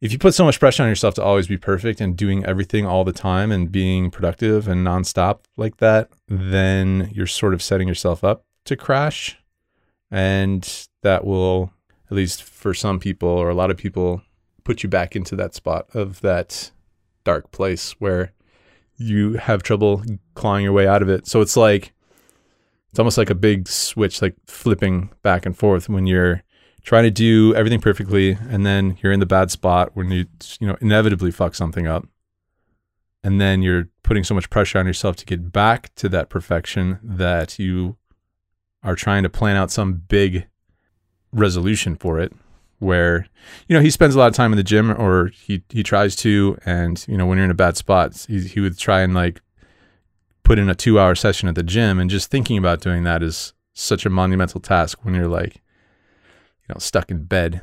if 0.02 0.12
you 0.12 0.18
put 0.18 0.34
so 0.34 0.46
much 0.46 0.60
pressure 0.60 0.84
on 0.84 0.90
yourself 0.90 1.16
to 1.16 1.24
always 1.24 1.48
be 1.48 1.58
perfect 1.58 2.00
and 2.00 2.16
doing 2.16 2.46
everything 2.46 2.86
all 2.86 3.04
the 3.04 3.12
time 3.12 3.52
and 3.52 3.72
being 3.72 4.12
productive 4.12 4.68
and 4.68 4.86
nonstop 4.86 5.40
like 5.58 5.78
that, 5.78 6.10
then 6.28 7.10
you're 7.14 7.28
sort 7.28 7.54
of 7.54 7.62
setting 7.62 7.88
yourself 7.88 8.24
up 8.24 8.46
to 8.66 8.78
crash. 8.78 9.38
And 10.12 10.88
that 11.04 11.26
will, 11.26 11.74
at 12.10 12.16
least 12.16 12.44
for 12.44 12.74
some 12.74 13.00
people 13.00 13.30
or 13.30 13.50
a 13.50 13.56
lot 13.56 13.72
of 13.72 13.78
people, 13.78 14.22
put 14.64 14.84
you 14.84 14.90
back 14.90 15.16
into 15.16 15.36
that 15.36 15.54
spot 15.54 15.88
of 15.94 16.22
that 16.22 16.72
dark 17.24 17.52
place 17.52 17.92
where 18.00 18.34
you 19.00 19.34
have 19.34 19.64
trouble 19.64 20.04
clawing 20.36 20.64
your 20.64 20.74
way 20.74 20.88
out 20.88 21.02
of 21.02 21.10
it. 21.10 21.26
So 21.26 21.42
it's 21.42 21.58
like, 21.58 21.94
it's 22.92 23.00
almost 23.00 23.18
like 23.18 23.30
a 23.30 23.36
big 23.36 23.68
switch, 23.68 24.22
like 24.22 24.36
flipping 24.46 25.10
back 25.24 25.46
and 25.46 25.58
forth 25.58 25.90
when 25.90 26.06
you're 26.06 26.44
trying 26.84 27.04
to 27.04 27.12
do 27.12 27.54
everything 27.56 27.80
perfectly 27.80 28.32
and 28.50 28.66
then 28.66 28.98
you're 29.02 29.12
in 29.12 29.20
the 29.20 29.26
bad 29.26 29.52
spot 29.52 29.92
when 29.96 30.10
you 30.12 30.26
you 30.60 30.68
know 30.68 30.78
inevitably 30.82 31.32
fuck 31.32 31.54
something 31.54 31.88
up 31.88 32.08
and 33.24 33.40
then 33.40 33.62
you're 33.62 33.90
putting 34.04 34.24
so 34.24 34.34
much 34.34 34.50
pressure 34.50 34.80
on 34.80 34.88
yourself 34.88 35.16
to 35.16 35.26
get 35.26 35.52
back 35.52 35.94
to 35.96 36.08
that 36.10 36.30
perfection 36.30 37.00
that 37.04 37.60
you 37.60 37.98
are 38.82 38.96
trying 38.96 39.24
to 39.24 39.30
plan 39.30 39.58
out 39.58 39.72
some 39.72 39.94
big 40.08 40.48
resolution 41.32 41.96
for 41.96 42.20
it 42.20 42.34
where 42.80 43.28
you 43.68 43.76
know 43.76 43.82
he 43.82 43.90
spends 43.90 44.16
a 44.16 44.18
lot 44.20 44.28
of 44.28 44.34
time 44.34 44.52
in 44.52 44.58
the 44.58 44.64
gym 44.64 44.90
or 44.92 45.28
he 45.28 45.62
he 45.70 45.84
tries 45.84 46.16
to 46.16 46.58
and 46.66 47.06
you 47.08 47.18
know 47.18 47.26
when 47.26 47.38
you're 47.38 47.46
in 47.46 47.52
a 47.52 47.56
bad 47.56 47.78
spot 47.78 48.26
he, 48.28 48.42
he 48.42 48.60
would 48.60 48.78
try 48.78 49.02
and 49.02 49.14
like 49.14 49.42
put 50.44 50.58
in 50.58 50.70
a 50.70 50.76
2 50.76 50.98
hour 51.00 51.14
session 51.16 51.48
at 51.50 51.56
the 51.56 51.64
gym 51.64 52.00
and 52.00 52.10
just 52.10 52.32
thinking 52.32 52.58
about 52.58 52.82
doing 52.82 53.04
that 53.04 53.22
is 53.22 53.54
such 53.74 54.06
a 54.06 54.10
monumental 54.10 54.60
task 54.60 55.04
when 55.04 55.14
you're 55.14 55.28
like 55.28 55.62
you 56.70 56.76
know, 56.76 56.80
stuck 56.80 57.10
in 57.10 57.24
bed. 57.24 57.62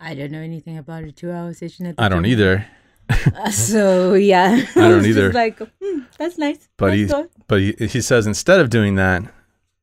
I 0.00 0.14
don't 0.14 0.30
know 0.32 0.40
anything 0.40 0.78
about 0.78 1.04
a 1.04 1.12
two-hour 1.12 1.52
session 1.54 1.86
at 1.86 1.96
the 1.96 2.02
gym. 2.02 2.04
I 2.04 2.08
don't 2.08 2.22
gym. 2.24 2.32
either. 2.32 2.66
Uh, 3.10 3.50
so 3.50 4.14
yeah, 4.14 4.64
I 4.76 4.88
don't 4.88 5.04
either. 5.06 5.32
like, 5.32 5.58
hmm, 5.58 6.00
that's 6.18 6.38
nice. 6.38 6.68
But 6.76 6.94
he, 6.94 7.10
but 7.46 7.60
he, 7.60 7.74
he 7.78 8.00
says 8.00 8.26
instead 8.26 8.60
of 8.60 8.70
doing 8.70 8.94
that, 8.96 9.22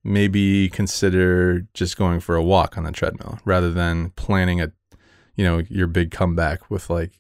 maybe 0.06 0.70
consider 0.70 1.68
just 1.74 1.98
going 1.98 2.20
for 2.20 2.36
a 2.36 2.44
walk 2.44 2.78
on 2.78 2.84
the 2.84 2.92
treadmill 2.92 3.40
rather 3.44 3.72
than 3.72 4.12
planning 4.12 4.62
a, 4.62 4.72
you 5.36 5.44
know, 5.44 5.64
your 5.70 5.88
big 5.88 6.12
comeback 6.12 6.70
with 6.70 6.90
like 6.90 7.20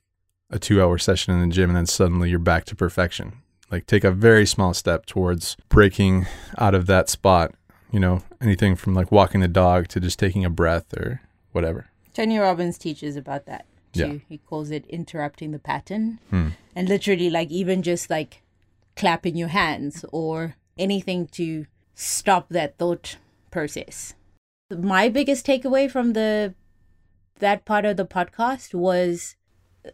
a 0.52 0.60
two-hour 0.60 0.98
session 0.98 1.34
in 1.34 1.50
the 1.50 1.54
gym 1.54 1.70
and 1.70 1.78
then 1.78 1.86
suddenly 1.86 2.30
you're 2.30 2.40
back 2.40 2.64
to 2.66 2.76
perfection. 2.76 3.34
Like 3.72 3.88
take 3.88 4.04
a 4.04 4.12
very 4.12 4.46
small 4.46 4.74
step 4.74 5.06
towards 5.06 5.58
breaking 5.68 6.28
out 6.58 6.76
of 6.76 6.86
that 6.86 7.10
spot. 7.10 7.54
You 7.92 8.00
know, 8.00 8.22
anything 8.42 8.76
from 8.76 8.94
like 8.94 9.12
walking 9.12 9.42
the 9.42 9.48
dog 9.48 9.88
to 9.90 10.00
just 10.00 10.20
taking 10.20 10.46
a 10.46 10.50
breath 10.50 10.94
or 10.96 11.22
whatever. 11.52 11.88
Tony 12.14 12.38
Robbins 12.38 12.78
teaches 12.78 13.16
about 13.16 13.46
that 13.46 13.66
too. 13.94 14.08
Yeah. 14.08 14.20
He 14.30 14.38
calls 14.38 14.70
it 14.70 14.86
interrupting 14.88 15.52
the 15.52 15.60
pattern. 15.60 16.20
Hmm. 16.30 16.50
And 16.76 16.90
literally, 16.90 17.30
like, 17.30 17.50
even 17.50 17.82
just 17.82 18.10
like 18.10 18.42
clapping 18.96 19.36
your 19.36 19.48
hands 19.50 20.06
or 20.12 20.56
anything 20.78 21.28
to 21.28 21.66
stop 21.96 22.50
that 22.50 22.78
thought 22.78 23.18
process. 23.50 24.14
My 24.70 25.10
biggest 25.10 25.46
takeaway 25.46 25.90
from 25.90 26.14
the 26.14 26.54
that 27.40 27.66
part 27.66 27.86
of 27.86 27.98
the 27.98 28.06
podcast 28.06 28.74
was 28.74 29.36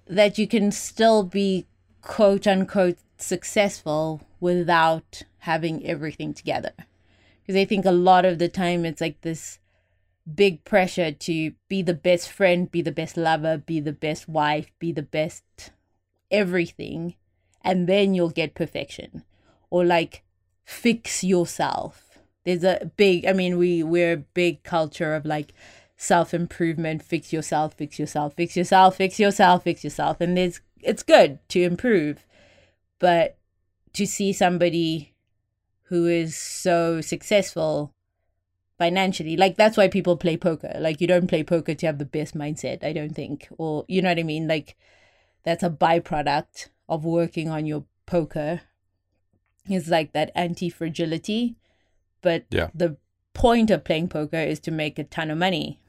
that 0.08 0.38
you 0.38 0.48
can 0.48 0.72
still 0.72 1.24
be 1.24 1.68
quote 2.02 2.48
unquote 2.48 2.98
successful 3.18 4.22
without 4.40 5.24
having 5.40 5.86
everything 5.86 6.34
together. 6.34 6.74
Because 7.42 7.60
I 7.60 7.66
think 7.66 7.86
a 7.86 7.92
lot 7.92 8.26
of 8.26 8.40
the 8.40 8.50
time 8.50 8.86
it's 8.86 9.02
like 9.02 9.22
this 9.22 9.60
big 10.36 10.64
pressure 10.64 11.12
to 11.12 11.54
be 11.68 11.82
the 11.82 11.94
best 11.94 12.30
friend, 12.30 12.72
be 12.72 12.82
the 12.82 12.92
best 12.92 13.18
lover, 13.18 13.58
be 13.58 13.80
the 13.80 13.94
best 13.94 14.28
wife, 14.30 14.72
be 14.80 14.92
the 14.92 15.02
best 15.02 15.44
everything, 16.30 17.16
and 17.62 17.88
then 17.88 18.14
you'll 18.14 18.30
get 18.30 18.56
perfection. 18.56 19.24
Or 19.70 19.86
like 19.86 20.24
fix 20.64 21.24
yourself. 21.24 22.18
There's 22.46 22.64
a 22.64 22.92
big 22.98 23.26
I 23.26 23.34
mean 23.34 23.58
we 23.58 23.84
we're 23.84 24.14
a 24.14 24.18
big 24.18 24.64
culture 24.64 25.14
of 25.14 25.26
like 25.26 25.54
self 25.98 26.34
improvement, 26.34 27.04
fix 27.04 27.32
yourself, 27.32 27.76
fix 27.76 28.00
yourself, 28.00 28.34
fix 28.36 28.58
yourself, 28.58 28.96
fix 28.96 29.20
yourself, 29.20 29.64
fix 29.64 29.84
yourself. 29.84 30.20
And 30.20 30.36
there's 30.36 30.62
it's 30.80 31.04
good 31.04 31.40
to 31.50 31.62
improve. 31.62 32.26
But 33.00 33.38
to 33.94 34.06
see 34.06 34.34
somebody 34.34 35.14
who 35.84 36.08
is 36.08 36.38
so 36.38 37.02
successful 37.02 37.94
financially 38.78 39.38
like 39.38 39.58
that's 39.58 39.78
why 39.78 39.88
people 39.88 40.18
play 40.18 40.36
poker 40.36 40.76
like 40.80 41.00
you 41.00 41.06
don't 41.06 41.28
play 41.28 41.44
poker 41.44 41.76
to 41.76 41.86
have 41.86 42.00
the 42.00 42.06
best 42.06 42.36
mindset 42.36 42.84
i 42.84 42.92
don't 42.92 43.14
think 43.14 43.48
or 43.60 43.86
you 43.88 44.02
know 44.02 44.10
what 44.10 44.18
i 44.18 44.24
mean 44.24 44.48
like 44.48 44.76
that's 45.44 45.62
a 45.62 45.70
byproduct 45.70 46.70
of 46.90 47.06
working 47.06 47.48
on 47.48 47.68
your 47.68 47.84
poker 48.08 48.62
it's 49.70 49.88
like 49.90 50.14
that 50.14 50.32
anti-fragility 50.36 51.56
but 52.22 52.46
Yeah. 52.52 52.70
the 52.74 52.98
point 53.34 53.72
of 53.72 53.84
playing 53.84 54.08
poker 54.10 54.38
is 54.38 54.60
to 54.62 54.72
make 54.72 55.00
a 55.00 55.04
ton 55.04 55.32
of 55.32 55.38
money 55.38 55.80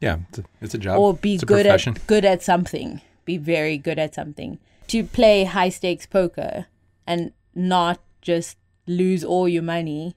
Yeah, 0.00 0.18
it's 0.28 0.38
a, 0.38 0.44
it's 0.60 0.74
a 0.74 0.78
job. 0.78 0.98
or 0.98 1.14
be 1.14 1.34
it's 1.34 1.44
good 1.44 1.66
at 1.66 2.06
good 2.06 2.24
at 2.24 2.42
something 2.42 3.00
be 3.24 3.36
very 3.36 3.78
good 3.78 3.98
at 3.98 4.14
something 4.14 4.58
to 4.88 5.04
play 5.04 5.44
high 5.44 5.68
stakes 5.68 6.06
poker 6.06 6.66
and 7.06 7.32
not 7.54 8.00
just 8.20 8.56
lose 8.86 9.22
all 9.24 9.48
your 9.48 9.62
money 9.62 10.16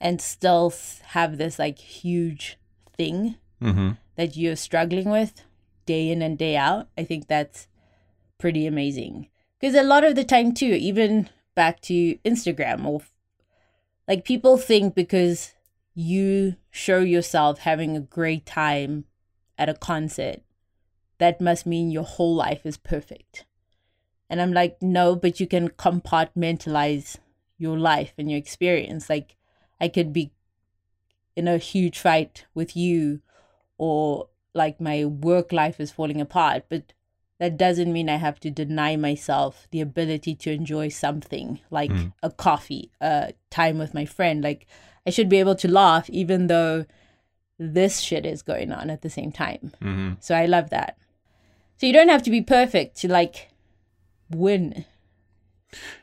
and 0.00 0.20
still 0.20 0.72
have 1.08 1.38
this 1.38 1.58
like 1.58 1.78
huge 1.78 2.58
thing 2.96 3.36
mm-hmm. 3.60 3.90
that 4.16 4.36
you're 4.36 4.56
struggling 4.56 5.10
with 5.10 5.42
day 5.86 6.10
in 6.10 6.22
and 6.22 6.38
day 6.38 6.56
out 6.56 6.88
i 6.96 7.04
think 7.04 7.26
that's 7.26 7.66
pretty 8.38 8.66
amazing 8.66 9.28
because 9.60 9.74
a 9.74 9.82
lot 9.82 10.04
of 10.04 10.14
the 10.14 10.24
time 10.24 10.52
too 10.52 10.66
even 10.66 11.28
back 11.54 11.80
to 11.80 12.16
instagram 12.18 12.84
or 12.84 13.02
like 14.08 14.24
people 14.24 14.56
think 14.56 14.94
because 14.94 15.54
you 15.94 16.56
show 16.70 17.00
yourself 17.00 17.60
having 17.60 17.96
a 17.96 18.00
great 18.00 18.44
time 18.44 19.04
at 19.56 19.68
a 19.68 19.74
concert 19.74 20.40
that 21.18 21.40
must 21.40 21.66
mean 21.66 21.90
your 21.90 22.04
whole 22.04 22.34
life 22.34 22.66
is 22.66 22.76
perfect. 22.76 23.44
And 24.28 24.40
i'm 24.40 24.52
like 24.52 24.82
no 24.82 25.14
but 25.14 25.38
you 25.38 25.46
can 25.46 25.68
compartmentalize 25.68 27.16
your 27.58 27.78
life 27.78 28.12
and 28.18 28.30
your 28.30 28.38
experience. 28.38 29.08
Like 29.08 29.36
i 29.80 29.88
could 29.88 30.12
be 30.12 30.32
in 31.36 31.48
a 31.48 31.58
huge 31.58 31.98
fight 31.98 32.46
with 32.54 32.76
you 32.76 33.20
or 33.78 34.28
like 34.54 34.80
my 34.80 35.04
work 35.04 35.52
life 35.52 35.80
is 35.80 35.90
falling 35.90 36.20
apart 36.20 36.64
but 36.68 36.92
that 37.40 37.56
doesn't 37.56 37.92
mean 37.92 38.08
i 38.08 38.16
have 38.16 38.38
to 38.40 38.50
deny 38.50 38.96
myself 38.96 39.66
the 39.70 39.80
ability 39.80 40.34
to 40.34 40.52
enjoy 40.52 40.88
something 40.88 41.60
like 41.70 41.90
Mm. 41.90 42.12
a 42.22 42.30
coffee 42.30 42.90
a 43.00 43.32
time 43.50 43.78
with 43.78 43.92
my 43.94 44.04
friend 44.04 44.42
like 44.42 44.66
i 45.06 45.10
should 45.10 45.28
be 45.28 45.38
able 45.40 45.54
to 45.56 45.68
laugh 45.68 46.08
even 46.10 46.46
though 46.46 46.84
this 47.58 48.00
shit 48.00 48.24
is 48.26 48.42
going 48.42 48.72
on 48.72 48.90
at 48.90 49.02
the 49.02 49.10
same 49.10 49.32
time 49.32 49.72
Mm-hmm. 49.80 50.12
so 50.20 50.34
i 50.34 50.46
love 50.46 50.70
that 50.70 50.96
so 51.76 51.86
you 51.86 51.92
don't 51.92 52.08
have 52.08 52.22
to 52.22 52.30
be 52.30 52.40
perfect 52.42 52.96
to 52.98 53.08
like 53.08 53.50
win 54.30 54.84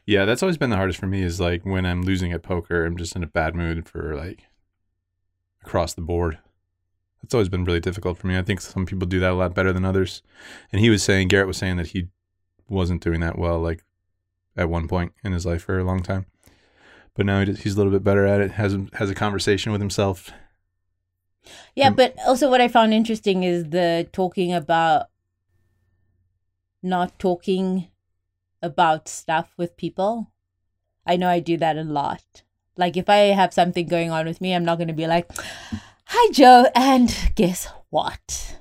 Yeah, 0.06 0.26
that's 0.26 0.44
always 0.44 0.58
been 0.58 0.70
the 0.70 0.76
hardest 0.76 1.00
for 1.00 1.08
me 1.08 1.24
is 1.24 1.40
like 1.40 1.66
when 1.66 1.86
I'm 1.86 2.02
losing 2.04 2.34
at 2.34 2.44
poker, 2.44 2.86
I'm 2.86 2.98
just 2.98 3.16
in 3.16 3.24
a 3.24 3.28
bad 3.28 3.56
mood 3.56 3.88
for 3.88 4.16
like 4.16 4.44
across 5.64 5.94
the 5.94 6.02
board. 6.02 6.40
That's 7.22 7.34
always 7.34 7.50
been 7.50 7.64
really 7.66 7.80
difficult 7.80 8.18
for 8.18 8.28
me. 8.28 8.38
I 8.38 8.42
think 8.42 8.62
some 8.62 8.86
people 8.86 9.08
do 9.08 9.20
that 9.20 9.32
a 9.32 9.36
lot 9.36 9.54
better 9.54 9.72
than 9.72 9.86
others. 9.86 10.22
And 10.72 10.82
he 10.82 10.90
was 10.90 11.04
saying, 11.04 11.28
Garrett 11.28 11.48
was 11.48 11.58
saying 11.58 11.78
that 11.78 11.88
he 11.88 12.08
wasn't 12.68 13.04
doing 13.04 13.20
that 13.22 13.38
well, 13.38 13.60
like 13.60 13.84
at 14.58 14.70
one 14.70 14.88
point 14.88 15.14
in 15.24 15.32
his 15.32 15.46
life 15.46 15.64
for 15.64 15.78
a 15.80 15.84
long 15.84 16.02
time. 16.02 16.26
But 17.16 17.26
now 17.26 17.46
he's 17.46 17.74
a 17.76 17.78
little 17.78 17.92
bit 17.92 18.04
better 18.04 18.26
at 18.26 18.42
it. 18.42 18.52
has 18.52 18.76
has 18.94 19.10
a 19.10 19.16
conversation 19.16 19.72
with 19.72 19.82
himself. 19.82 20.32
Yeah, 21.76 21.90
Mm. 21.90 21.96
but 21.98 22.16
also 22.26 22.50
what 22.50 22.62
I 22.62 22.68
found 22.68 22.94
interesting 22.94 23.44
is 23.44 23.70
the 23.70 24.08
talking 24.12 24.54
about 24.54 25.08
not 26.84 27.20
talking 27.20 27.88
about 28.62 29.08
stuff 29.08 29.54
with 29.58 29.78
people. 29.78 30.32
I 31.06 31.16
know 31.18 31.30
I 31.30 31.40
do 31.40 31.58
that 31.58 31.78
a 31.78 31.84
lot. 31.84 32.44
Like 32.78 32.96
if 32.98 33.10
I 33.10 33.18
have 33.36 33.54
something 33.54 33.88
going 33.88 34.12
on 34.12 34.26
with 34.26 34.40
me, 34.42 34.54
I'm 34.54 34.66
not 34.66 34.78
going 34.78 34.88
to 34.88 34.94
be 34.94 35.08
like, 35.08 35.30
"Hi 36.14 36.32
Joe, 36.34 36.68
and 36.76 37.16
guess 37.36 37.68
what? 37.90 38.58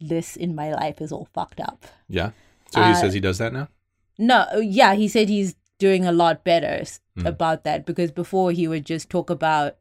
This 0.00 0.36
in 0.36 0.54
my 0.54 0.72
life 0.72 1.00
is 1.00 1.10
all 1.12 1.28
fucked 1.32 1.60
up." 1.60 1.86
Yeah. 2.08 2.30
So 2.70 2.82
he 2.82 2.90
Uh, 2.90 2.94
says 2.94 3.14
he 3.14 3.20
does 3.20 3.38
that 3.38 3.52
now. 3.52 3.68
No, 4.18 4.46
yeah, 4.60 4.94
he 4.94 5.08
said 5.08 5.28
he's 5.28 5.54
doing 5.78 6.04
a 6.04 6.12
lot 6.12 6.44
better 6.44 6.84
Mm. 7.18 7.26
about 7.26 7.64
that 7.64 7.84
because 7.86 8.10
before 8.12 8.52
he 8.52 8.68
would 8.68 8.84
just 8.86 9.08
talk 9.10 9.30
about, 9.30 9.76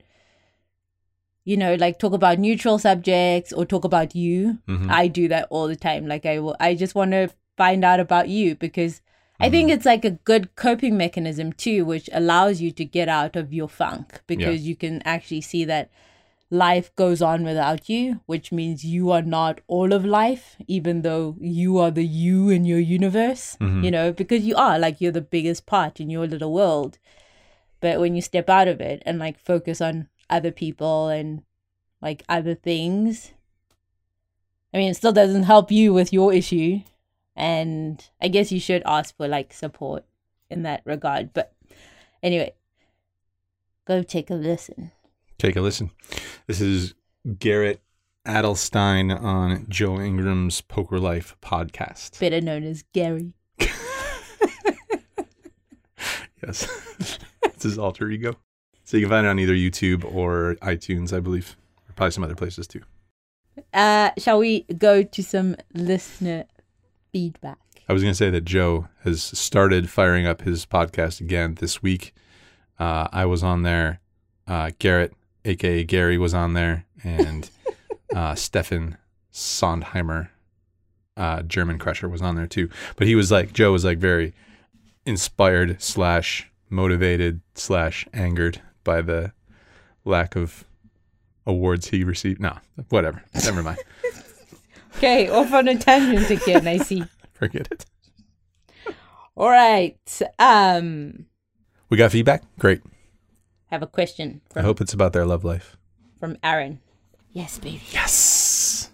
you 1.44 1.58
know, 1.58 1.76
like 1.76 2.00
talk 2.00 2.14
about 2.14 2.40
neutral 2.40 2.80
subjects 2.80 3.52
or 3.54 3.66
talk 3.66 3.84
about 3.84 4.16
you. 4.16 4.60
Mhm. 4.68 4.90
I 4.90 5.08
do 5.08 5.28
that 5.28 5.48
all 5.50 5.68
the 5.68 5.76
time. 5.76 6.08
Like 6.08 6.26
I 6.26 6.40
will, 6.40 6.56
I 6.60 6.76
just 6.76 6.96
want 6.96 7.12
to 7.12 7.30
find 7.58 7.84
out 7.86 8.00
about 8.00 8.30
you 8.30 8.56
because 8.56 9.02
I 9.40 9.50
think 9.50 9.72
it's 9.72 9.86
like 9.86 10.06
a 10.06 10.12
good 10.12 10.56
coping 10.56 10.98
mechanism 10.98 11.52
too, 11.54 11.84
which 11.84 12.10
allows 12.14 12.62
you 12.62 12.72
to 12.72 12.86
get 12.86 13.10
out 13.10 13.36
of 13.36 13.52
your 13.54 13.68
funk 13.68 14.22
because 14.28 14.68
you 14.68 14.76
can 14.76 15.02
actually 15.04 15.42
see 15.42 15.66
that 15.66 15.90
life 16.52 16.94
goes 16.98 17.22
on 17.22 17.44
without 17.44 17.88
you, 17.88 18.20
which 18.26 18.52
means 18.52 18.84
you 18.84 19.10
are 19.10 19.22
not 19.22 19.62
all 19.68 19.94
of 19.94 20.04
life, 20.06 20.58
even 20.68 21.02
though 21.02 21.38
you 21.40 21.78
are 21.78 21.90
the 21.90 22.06
you 22.06 22.50
in 22.50 22.66
your 22.66 22.80
universe, 22.80 23.58
Mm-hmm. 23.60 23.84
you 23.84 23.92
know, 23.92 24.12
because 24.12 24.44
you 24.44 24.56
are 24.56 24.78
like 24.78 25.00
you're 25.00 25.14
the 25.14 25.22
biggest 25.22 25.66
part 25.66 26.00
in 26.00 26.10
your 26.10 26.28
little 26.28 26.52
world. 26.54 27.00
But 27.80 28.00
when 28.00 28.16
you 28.16 28.22
step 28.22 28.50
out 28.50 28.68
of 28.68 28.82
it 28.82 29.02
and 29.06 29.18
like 29.18 29.40
focus 29.40 29.82
on 29.82 30.10
other 30.30 30.52
people 30.52 31.08
and 31.08 31.44
like 32.02 32.24
other 32.28 32.54
things, 32.54 33.32
I 34.74 34.78
mean, 34.78 34.92
it 34.92 34.96
still 34.96 35.14
doesn't 35.14 35.44
help 35.44 35.72
you 35.72 35.94
with 35.94 36.12
your 36.14 36.34
issue. 36.34 36.82
And 37.36 38.06
I 38.22 38.28
guess 38.28 38.52
you 38.52 38.60
should 38.60 38.84
ask 38.86 39.16
for 39.16 39.28
like 39.28 39.54
support 39.54 40.04
in 40.50 40.64
that 40.64 40.82
regard. 40.86 41.34
But 41.34 41.54
anyway, 42.22 42.54
go 43.88 44.04
take 44.04 44.30
a 44.30 44.36
listen. 44.36 44.92
Take 45.42 45.56
a 45.56 45.62
listen. 45.62 45.90
This 46.46 46.62
is 46.62 46.94
Garrett 47.40 47.82
Adelstein 48.28 49.20
on 49.20 49.66
Joe 49.70 50.00
Ingram's 50.00 50.62
Poker 50.62 51.00
Life 51.00 51.36
podcast. 51.42 52.20
better 52.20 52.40
known 52.40 52.64
as 52.64 52.84
Gary. 52.94 53.34
Yes. 56.44 57.20
it's 57.44 57.64
his 57.64 57.80
alter 57.80 58.10
ego. 58.10 58.36
So 58.84 58.98
you 58.98 59.04
can 59.04 59.10
find 59.10 59.26
it 59.26 59.30
on 59.30 59.40
either 59.40 59.54
YouTube 59.54 60.06
or 60.06 60.58
iTunes, 60.62 61.12
I 61.12 61.20
believe. 61.20 61.56
Or 61.90 61.94
probably 61.94 62.12
some 62.12 62.24
other 62.24 62.36
places 62.36 62.68
too. 62.68 62.82
Uh, 63.74 64.12
shall 64.20 64.38
we 64.38 64.62
go 64.78 65.02
to 65.02 65.24
some 65.24 65.56
listener 65.74 66.46
feedback? 67.12 67.58
I 67.90 67.94
was 67.94 68.04
going 68.04 68.12
to 68.12 68.18
say 68.18 68.30
that 68.30 68.46
Joe 68.46 68.90
has 69.04 69.24
started 69.24 69.90
firing 69.90 70.28
up 70.28 70.42
his 70.42 70.68
podcast 70.68 71.20
again 71.20 71.56
this 71.60 71.82
week. 71.82 72.14
Uh, 72.80 73.08
I 73.12 73.26
was 73.26 73.42
on 73.44 73.64
there. 73.64 74.02
Uh, 74.48 74.72
Garrett, 74.80 75.14
aka 75.46 75.84
Gary, 75.84 76.18
was 76.18 76.34
on 76.34 76.54
there, 76.54 76.86
and 77.04 77.50
uh, 78.16 78.36
Stefan 78.36 78.98
Sondheimer, 79.34 80.30
uh, 81.18 81.42
German 81.44 81.78
Crusher, 81.78 82.10
was 82.10 82.22
on 82.22 82.36
there 82.36 82.48
too. 82.48 82.70
But 82.96 83.08
he 83.08 83.16
was 83.16 83.32
like 83.32 83.54
Joe 83.54 83.72
was 83.72 83.86
like 83.86 83.98
very 83.98 84.34
inspired 85.06 85.82
slash 85.82 86.50
motivated 86.70 87.42
slash 87.56 88.08
angered 88.14 88.62
by 88.84 89.02
the 89.02 89.34
lack 90.06 90.36
of 90.36 90.64
awards 91.46 91.90
he 91.90 92.04
received. 92.04 92.40
No, 92.40 92.58
whatever. 92.90 93.24
Never 93.44 93.64
mind. 93.64 93.80
Okay, 94.98 95.30
off 95.30 95.52
on 95.54 95.68
a 95.68 95.78
tangent 95.78 96.30
again, 96.30 96.68
I 96.68 96.78
see. 96.78 97.04
Forget 97.34 97.70
it. 97.72 97.86
All 99.36 99.50
right. 99.50 100.22
Um, 100.38 101.26
We 101.90 101.98
got 101.98 102.12
feedback. 102.12 102.44
Great. 102.60 102.82
Have 103.72 103.82
a 103.82 103.88
question 103.88 104.42
I 104.56 104.62
hope 104.62 104.82
it's 104.82 104.94
about 104.94 105.14
their 105.14 105.26
love 105.26 105.44
life. 105.44 105.78
from 106.20 106.38
Aaron. 106.44 106.80
Yes, 107.32 107.58
baby. 107.58 107.82
Yes. 107.92 108.92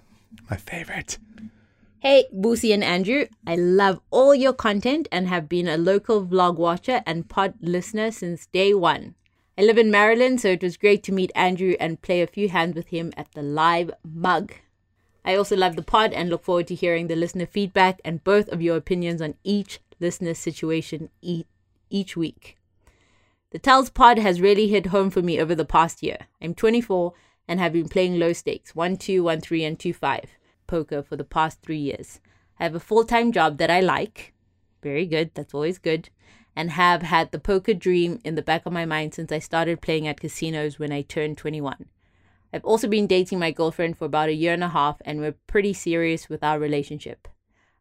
My 0.49 0.55
favorite. 0.57 1.17
Hey, 1.99 2.25
Boosie 2.33 2.73
and 2.73 2.83
Andrew. 2.83 3.25
I 3.45 3.55
love 3.55 3.99
all 4.11 4.35
your 4.35 4.53
content 4.53 5.07
and 5.11 5.27
have 5.27 5.49
been 5.49 5.67
a 5.67 5.77
local 5.77 6.25
vlog 6.25 6.55
watcher 6.57 7.01
and 7.07 7.27
pod 7.27 7.55
listener 7.59 8.11
since 8.11 8.45
day 8.45 8.73
one. 8.73 9.15
I 9.57 9.63
live 9.63 9.79
in 9.79 9.89
Maryland, 9.89 10.39
so 10.39 10.49
it 10.49 10.61
was 10.61 10.77
great 10.77 11.01
to 11.03 11.11
meet 11.11 11.31
Andrew 11.35 11.73
and 11.79 12.01
play 12.01 12.21
a 12.21 12.27
few 12.27 12.47
hands 12.49 12.75
with 12.75 12.89
him 12.89 13.11
at 13.17 13.31
the 13.31 13.41
live 13.41 13.89
mug. 14.05 14.53
I 15.25 15.35
also 15.35 15.57
love 15.57 15.75
the 15.75 15.81
pod 15.81 16.13
and 16.13 16.29
look 16.29 16.43
forward 16.43 16.67
to 16.67 16.75
hearing 16.75 17.07
the 17.07 17.15
listener 17.15 17.47
feedback 17.47 17.99
and 18.05 18.23
both 18.23 18.47
of 18.49 18.61
your 18.61 18.77
opinions 18.77 19.21
on 19.21 19.33
each 19.43 19.79
listener's 19.99 20.37
situation 20.37 21.09
e- 21.21 21.45
each 21.89 22.15
week. 22.15 22.57
The 23.51 23.60
Tells 23.60 23.89
pod 23.89 24.19
has 24.19 24.41
really 24.41 24.67
hit 24.67 24.88
home 24.88 25.10
for 25.10 25.21
me 25.21 25.39
over 25.39 25.55
the 25.55 25.63
past 25.63 26.03
year. 26.03 26.17
I'm 26.41 26.53
24 26.53 27.13
and 27.47 27.62
have 27.62 27.71
been 27.71 27.88
playing 27.88 28.19
low 28.19 28.33
stakes 28.33 28.75
1 28.75 28.97
2, 28.97 29.23
1 29.23 29.39
3, 29.39 29.63
and 29.63 29.79
2 29.79 29.93
5 29.93 30.25
poker 30.67 31.01
for 31.01 31.15
the 31.15 31.23
past 31.23 31.62
three 31.62 31.77
years. 31.77 32.19
I 32.60 32.63
have 32.63 32.75
a 32.75 32.79
full 32.81 33.05
time 33.05 33.31
job 33.31 33.57
that 33.60 33.71
I 33.71 33.79
like. 33.79 34.33
Very 34.83 35.05
good, 35.05 35.31
that's 35.33 35.53
always 35.53 35.77
good. 35.77 36.10
And 36.57 36.71
have 36.71 37.03
had 37.03 37.31
the 37.31 37.39
poker 37.39 37.73
dream 37.73 38.19
in 38.25 38.36
the 38.36 38.41
back 38.41 38.65
of 38.65 38.73
my 38.73 38.86
mind 38.86 39.13
since 39.13 39.31
I 39.31 39.39
started 39.39 39.79
playing 39.79 40.10
at 40.10 40.19
casinos 40.19 40.77
when 40.77 40.91
I 40.91 41.01
turned 41.03 41.38
21. 41.38 41.86
I've 42.51 42.65
also 42.65 42.89
been 42.89 43.07
dating 43.07 43.39
my 43.39 43.51
girlfriend 43.51 43.97
for 43.97 44.05
about 44.05 44.27
a 44.27 44.33
year 44.33 44.51
and 44.51 44.63
a 44.63 44.69
half, 44.69 44.97
and 45.05 45.21
we're 45.21 45.36
pretty 45.47 45.71
serious 45.71 46.27
with 46.27 46.43
our 46.43 46.60
relationship. 46.60 47.29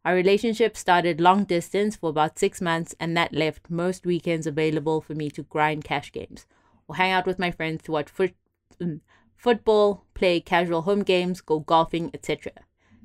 Our 0.07 0.15
relationship 0.15 0.77
started 0.77 1.21
long 1.21 1.43
distance 1.43 1.97
for 1.97 2.11
about 2.11 2.39
six 2.39 2.61
months, 2.61 2.95
and 3.01 3.17
that 3.17 3.33
left 3.33 3.69
most 3.69 4.07
weekends 4.07 4.47
available 4.47 5.01
for 5.01 5.17
me 5.17 5.31
to 5.31 5.43
grind 5.43 5.83
cash 5.83 6.13
games 6.13 6.47
or 6.87 6.95
hang 6.95 7.11
out 7.11 7.27
with 7.27 7.41
my 7.41 7.51
friends 7.51 7.83
to 7.83 7.91
watch 7.91 8.09
foot, 8.09 8.33
mm, 8.81 9.01
football, 9.37 10.05
play 10.15 10.39
casual 10.39 10.83
home 10.83 11.03
games, 11.03 11.41
go 11.41 11.59
golfing, 11.59 12.13
etc. 12.15 12.53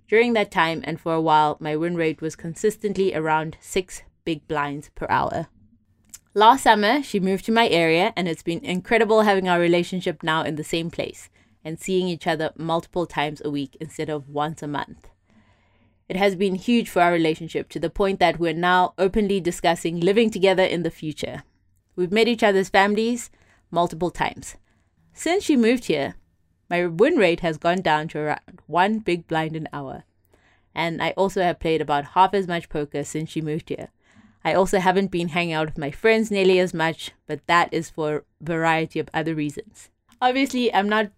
During 0.08 0.34
that 0.34 0.52
time 0.52 0.82
and 0.84 1.02
for 1.02 1.16
a 1.16 1.22
while, 1.22 1.58
my 1.60 1.76
win 1.76 1.96
rate 1.96 2.22
was 2.22 2.36
consistently 2.36 3.16
around 3.16 3.58
six 3.60 4.04
big 4.24 4.48
blinds 4.48 4.92
per 4.94 5.08
hour. 5.10 5.48
Last 6.36 6.62
summer, 6.62 7.02
she 7.02 7.20
moved 7.20 7.46
to 7.46 7.52
my 7.52 7.68
area, 7.68 8.14
and 8.16 8.28
it's 8.28 8.44
been 8.44 8.64
incredible 8.64 9.24
having 9.24 9.50
our 9.50 9.60
relationship 9.60 10.22
now 10.22 10.44
in 10.44 10.56
the 10.56 10.64
same 10.64 10.92
place 10.92 11.32
and 11.66 11.80
seeing 11.80 12.08
each 12.08 12.28
other 12.28 12.52
multiple 12.58 13.08
times 13.08 13.42
a 13.44 13.50
week 13.50 13.76
instead 13.82 14.08
of 14.12 14.30
once 14.30 14.62
a 14.62 14.68
month. 14.68 15.11
It 16.12 16.18
has 16.18 16.36
been 16.36 16.56
huge 16.56 16.90
for 16.90 17.02
our 17.02 17.14
relationship 17.14 17.70
to 17.70 17.80
the 17.80 17.90
point 17.90 18.20
that 18.20 18.38
we're 18.38 18.52
now 18.52 18.94
openly 18.98 19.40
discussing 19.40 20.02
living 20.02 20.30
together 20.30 20.62
in 20.62 20.84
the 20.84 20.92
future. 20.92 21.44
We've 21.96 22.12
met 22.12 22.28
each 22.28 22.44
other's 22.44 22.68
families 22.68 23.30
multiple 23.72 24.12
times. 24.12 24.58
Since 25.14 25.46
she 25.46 25.56
moved 25.56 25.86
here, 25.86 26.16
my 26.70 26.86
win 26.86 27.16
rate 27.16 27.40
has 27.40 27.58
gone 27.58 27.80
down 27.80 28.10
to 28.10 28.20
around 28.20 28.60
one 28.68 29.00
big 29.00 29.26
blind 29.26 29.56
an 29.56 29.70
hour. 29.72 30.04
And 30.76 31.02
I 31.02 31.12
also 31.12 31.44
have 31.44 31.62
played 31.62 31.80
about 31.80 32.08
half 32.08 32.34
as 32.34 32.46
much 32.46 32.68
poker 32.68 33.06
since 33.06 33.30
she 33.30 33.40
moved 33.40 33.70
here. 33.70 33.88
I 34.44 34.54
also 34.54 34.80
haven't 34.80 35.12
been 35.12 35.30
hanging 35.30 35.54
out 35.54 35.68
with 35.68 35.78
my 35.78 35.92
friends 35.92 36.30
nearly 36.30 36.60
as 36.60 36.74
much, 36.74 37.12
but 37.26 37.48
that 37.48 37.74
is 37.74 37.90
for 37.90 38.16
a 38.18 38.24
variety 38.42 39.00
of 39.00 39.08
other 39.14 39.34
reasons. 39.34 39.88
Obviously, 40.22 40.74
I'm 40.74 40.90
not 40.90 41.10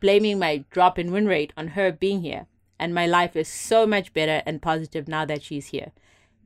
blaming 0.00 0.38
my 0.38 0.64
drop 0.70 0.98
in 0.98 1.12
win 1.12 1.26
rate 1.26 1.52
on 1.54 1.68
her 1.68 1.92
being 1.92 2.22
here, 2.22 2.46
and 2.78 2.94
my 2.94 3.06
life 3.06 3.36
is 3.36 3.48
so 3.48 3.86
much 3.86 4.12
better 4.12 4.42
and 4.46 4.62
positive 4.62 5.08
now 5.08 5.24
that 5.24 5.42
she's 5.42 5.68
here. 5.68 5.92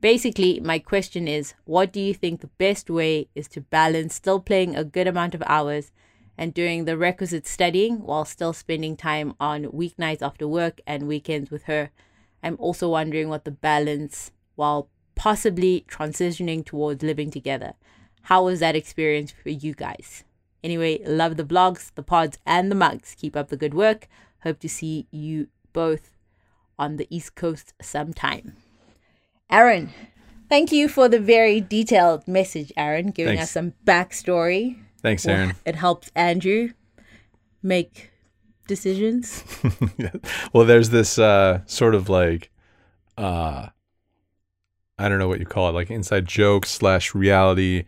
Basically, 0.01 0.59
my 0.59 0.79
question 0.79 1.27
is 1.27 1.53
what 1.65 1.93
do 1.93 2.01
you 2.01 2.13
think 2.13 2.41
the 2.41 2.47
best 2.47 2.89
way 2.89 3.29
is 3.35 3.47
to 3.49 3.61
balance 3.61 4.15
still 4.15 4.39
playing 4.39 4.75
a 4.75 4.83
good 4.83 5.07
amount 5.07 5.33
of 5.33 5.43
hours 5.45 5.91
and 6.37 6.53
doing 6.53 6.85
the 6.85 6.97
requisite 6.97 7.47
studying 7.47 8.03
while 8.03 8.25
still 8.25 8.53
spending 8.53 8.97
time 8.97 9.33
on 9.39 9.65
weeknights 9.65 10.21
after 10.21 10.47
work 10.47 10.81
and 10.85 11.07
weekends 11.07 11.49
with 11.49 11.63
her? 11.63 11.91
I'm 12.43 12.57
also 12.59 12.89
wondering 12.89 13.29
what 13.29 13.45
the 13.45 13.51
balance 13.51 14.31
while 14.55 14.89
possibly 15.15 15.85
transitioning 15.87 16.65
towards 16.65 17.03
living 17.03 17.31
together. 17.31 17.73
How 18.23 18.45
was 18.45 18.59
that 18.59 18.75
experience 18.75 19.31
for 19.31 19.49
you 19.49 19.73
guys? 19.73 20.23
Anyway, 20.63 21.01
love 21.05 21.37
the 21.37 21.43
vlogs, 21.43 21.91
the 21.95 22.03
pods, 22.03 22.37
and 22.45 22.71
the 22.71 22.75
mugs. 22.75 23.15
Keep 23.17 23.35
up 23.35 23.49
the 23.49 23.57
good 23.57 23.73
work. 23.73 24.07
Hope 24.43 24.59
to 24.59 24.69
see 24.69 25.07
you 25.11 25.47
both 25.73 26.12
on 26.77 26.97
the 26.97 27.07
East 27.09 27.35
Coast 27.35 27.73
sometime. 27.81 28.55
Aaron, 29.49 29.89
thank 30.49 30.71
you 30.71 30.87
for 30.87 31.07
the 31.07 31.19
very 31.19 31.61
detailed 31.61 32.27
message, 32.27 32.71
Aaron, 32.75 33.11
giving 33.11 33.37
Thanks. 33.37 33.49
us 33.49 33.51
some 33.51 33.73
backstory. 33.85 34.77
Thanks, 35.01 35.25
Aaron. 35.25 35.55
It 35.65 35.75
helps 35.75 36.11
Andrew 36.15 36.69
make 37.61 38.11
decisions. 38.67 39.43
Well, 40.53 40.65
there's 40.65 40.89
this 40.89 41.17
uh, 41.17 41.61
sort 41.65 41.95
of 41.95 42.09
like, 42.09 42.51
uh, 43.17 43.67
I 44.97 45.09
don't 45.09 45.17
know 45.17 45.27
what 45.27 45.39
you 45.39 45.45
call 45.45 45.69
it, 45.69 45.73
like 45.73 45.89
inside 45.89 46.27
joke 46.27 46.65
slash 46.65 47.15
reality, 47.15 47.85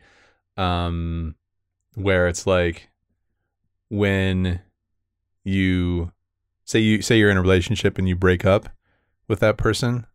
um, 0.58 1.36
where 1.94 2.28
it's 2.28 2.48
like 2.48 2.90
when 3.90 4.62
you 5.44 6.12
say 6.64 6.80
you 6.80 7.02
say 7.02 7.18
you're 7.18 7.30
in 7.30 7.38
a 7.38 7.42
relationship 7.42 7.98
and 7.98 8.10
you 8.10 8.16
break 8.16 8.46
up 8.46 8.70
with 9.28 9.40
that 9.40 9.58
person, 9.58 10.06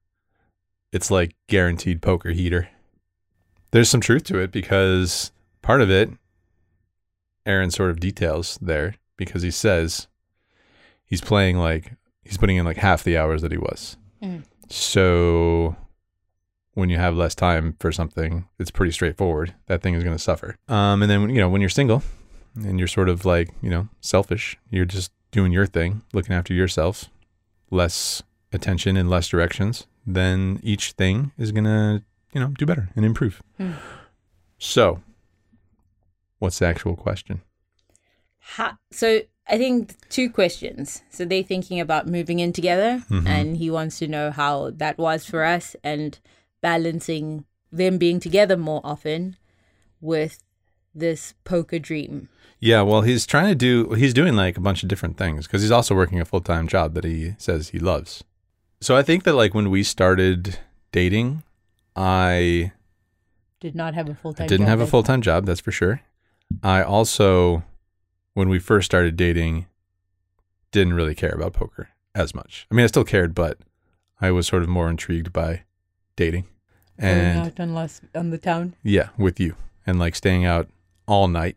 it's 0.93 1.11
like 1.11 1.35
guaranteed 1.49 2.03
poker 2.03 2.31
heater. 2.31 2.69
There's 3.71 3.89
some 3.89 4.01
truth 4.01 4.25
to 4.25 4.39
it 4.39 4.51
because 4.51 5.31
part 5.63 5.81
of 5.81 5.91
it, 5.91 6.11
Aaron 7.47 7.71
sort 7.71 7.91
of 7.91 8.01
details 8.01 8.59
there 8.61 8.97
because 9.17 9.43
he 9.43 9.51
says 9.51 10.09
he's 11.05 11.21
playing 11.21 11.57
like 11.57 11.93
he's 12.25 12.39
putting 12.39 12.57
in 12.57 12.65
like 12.65 12.77
half 12.77 13.05
the 13.05 13.17
hours 13.17 13.43
that 13.43 13.53
he 13.53 13.59
was. 13.59 13.97
Mm. 14.23 14.45
So 14.69 15.77
when 16.75 16.91
you 16.91 16.97
have 16.97 17.17
less 17.17 17.35
time 17.35 17.77
for 17.79 17.93
something, 17.93 18.49
it's 18.59 18.71
pretty 18.71 18.93
straightforward. 18.93 19.55
That 19.67 19.83
thing 19.83 19.95
is 19.95 20.05
going 20.05 20.17
to 20.17 20.23
suffer. 20.23 20.57
Um, 20.69 21.03
and 21.03 21.11
then 21.11 21.31
you 21.31 21.41
know 21.41 21.49
when 21.49 21.61
you're 21.61 21.71
single 21.71 22.03
and 22.57 22.79
you're 22.79 22.89
sort 22.89 23.09
of 23.09 23.25
like 23.25 23.51
you 23.63 23.71
know 23.71 23.89
selfish, 24.01 24.59
you're 24.71 24.85
just 24.85 25.13
doing 25.31 25.53
your 25.53 25.67
thing, 25.67 26.03
looking 26.13 26.35
after 26.35 26.53
yourself, 26.55 27.07
less 27.71 28.23
attention 28.53 28.97
in 28.97 29.09
less 29.09 29.29
directions. 29.29 29.87
Then 30.07 30.61
each 30.63 30.93
thing 30.93 31.33
is 31.39 31.53
going 31.53 31.65
to 31.65 32.03
you 32.33 32.41
know, 32.41 32.49
do 32.49 32.67
better 32.67 32.89
and 32.97 33.05
improve. 33.05 33.43
Hmm. 33.57 33.73
So, 34.59 35.03
what's 36.39 36.59
the 36.59 36.67
actual 36.67 36.97
question? 36.97 37.43
How, 38.39 38.79
so 38.91 39.21
I 39.49 39.59
think 39.59 39.95
two 40.09 40.31
questions. 40.31 41.03
So 41.11 41.25
they're 41.25 41.43
thinking 41.43 41.81
about 41.81 42.07
moving 42.07 42.39
in 42.39 42.53
together, 42.53 43.03
mm-hmm. 43.11 43.27
and 43.27 43.57
he 43.57 43.71
wants 43.71 43.99
to 43.99 44.09
know 44.09 44.31
how 44.31 44.71
that 44.71 44.99
was 44.99 45.25
for 45.25 45.45
us 45.45 45.77
and 45.83 46.19
balancing 46.61 47.45
them 47.73 47.99
being 47.99 48.21
together 48.21 48.57
more 48.57 48.81
often 48.85 49.37
with 50.01 50.43
this 50.95 51.35
poker 51.45 51.79
dream. 51.79 52.29
Yeah, 52.59 52.83
well, 52.83 53.03
he's 53.03 53.27
trying 53.27 53.49
to 53.49 53.55
do, 53.55 53.95
he's 53.95 54.13
doing 54.13 54.37
like 54.37 54.59
a 54.59 54.61
bunch 54.61 54.83
of 54.83 54.89
different 54.89 55.17
things 55.17 55.47
because 55.47 55.63
he's 55.63 55.71
also 55.71 55.95
working 55.95 56.21
a 56.21 56.25
full 56.25 56.41
time 56.41 56.69
job 56.69 56.95
that 56.95 57.05
he 57.05 57.35
says 57.39 57.71
he 57.71 57.79
loves. 57.79 58.25
So 58.81 58.97
I 58.97 59.03
think 59.03 59.25
that 59.25 59.35
like 59.35 59.55
when 59.55 59.71
we 59.71 59.83
started 59.83 60.59
dating, 60.93 61.43
I 61.95 62.73
Did 63.61 63.75
not 63.75 63.95
have 63.95 64.09
a 64.09 64.15
full 64.15 64.33
time. 64.33 64.47
Didn't 64.47 64.67
have 64.69 64.81
a 64.81 64.87
full 64.87 65.03
time 65.03 65.21
job, 65.23 65.45
that's 65.47 65.61
for 65.61 65.73
sure. 65.73 66.01
I 66.63 66.83
also, 66.83 67.63
when 68.35 68.49
we 68.49 68.59
first 68.59 68.87
started 68.87 69.17
dating, 69.17 69.67
didn't 70.73 70.95
really 70.95 71.15
care 71.15 71.33
about 71.35 71.53
poker 71.53 71.91
as 72.15 72.35
much. 72.35 72.67
I 72.71 72.75
mean, 72.75 72.85
I 72.85 72.87
still 72.89 73.05
cared, 73.05 73.35
but 73.35 73.59
I 74.21 74.31
was 74.31 74.47
sort 74.47 74.63
of 74.63 74.69
more 74.69 74.89
intrigued 74.89 75.33
by 75.33 75.63
dating. 76.17 76.47
Going 77.01 77.13
And 77.13 77.39
out 77.39 77.61
on, 77.61 77.75
Las, 77.75 78.01
on 78.15 78.31
the 78.31 78.39
town. 78.39 78.75
yeah, 78.83 79.09
with 79.17 79.41
you 79.41 79.57
and 79.87 79.99
like 79.99 80.15
staying 80.15 80.45
out 80.45 80.69
all 81.07 81.29
night. 81.29 81.57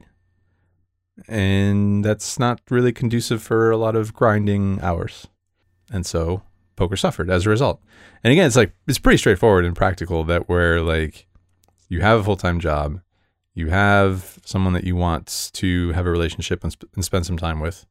And 1.28 2.04
that's 2.04 2.40
not 2.40 2.60
really 2.70 2.92
conducive 2.92 3.42
for 3.44 3.70
a 3.72 3.78
lot 3.78 3.96
of 3.96 4.14
grinding 4.14 4.80
hours. 4.82 5.28
And 5.92 6.06
so 6.06 6.42
poker 6.76 6.96
suffered 6.96 7.30
as 7.30 7.46
a 7.46 7.50
result. 7.50 7.82
And 8.24 8.32
again, 8.32 8.48
it's 8.48 8.56
like 8.56 8.74
it's 8.88 9.00
pretty 9.00 9.18
straightforward 9.18 9.66
and 9.66 9.76
practical 9.76 10.24
that 10.26 10.50
where 10.50 10.82
like 10.82 11.28
you 11.90 12.02
have 12.02 12.20
a 12.20 12.24
full-time 12.24 12.60
job, 12.60 13.02
you 13.54 13.70
have 13.70 14.40
someone 14.46 14.74
that 14.74 14.84
you 14.84 14.96
want 14.96 15.52
to 15.54 15.92
have 15.92 16.06
a 16.06 16.12
relationship 16.12 16.64
and, 16.64 16.72
sp- 16.74 16.90
and 16.96 17.06
spend 17.06 17.26
some 17.26 17.38
time 17.38 17.60
with. 17.60 17.86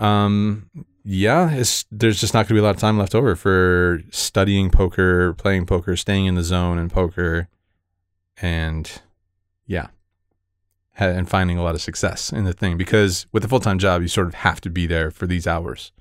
Um 0.00 0.70
yeah, 1.04 1.62
there's 1.90 2.20
just 2.20 2.34
not 2.34 2.40
going 2.40 2.48
to 2.48 2.54
be 2.54 2.60
a 2.60 2.62
lot 2.62 2.74
of 2.74 2.80
time 2.80 2.98
left 2.98 3.14
over 3.14 3.34
for 3.34 4.02
studying 4.10 4.68
poker, 4.70 5.32
playing 5.32 5.64
poker, 5.64 5.96
staying 5.96 6.26
in 6.26 6.34
the 6.34 6.42
zone 6.42 6.78
in 6.78 6.90
poker 6.90 7.48
and 8.40 9.00
yeah 9.66 9.88
and 10.98 11.28
finding 11.28 11.58
a 11.58 11.62
lot 11.62 11.74
of 11.74 11.80
success 11.80 12.32
in 12.32 12.44
the 12.44 12.52
thing 12.52 12.76
because 12.76 13.26
with 13.32 13.44
a 13.44 13.48
full-time 13.48 13.78
job 13.78 14.02
you 14.02 14.08
sort 14.08 14.26
of 14.26 14.34
have 14.34 14.60
to 14.60 14.70
be 14.70 14.86
there 14.86 15.10
for 15.10 15.26
these 15.26 15.46
hours 15.46 15.92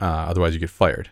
uh, 0.00 0.26
otherwise 0.28 0.54
you 0.54 0.60
get 0.60 0.70
fired. 0.70 1.10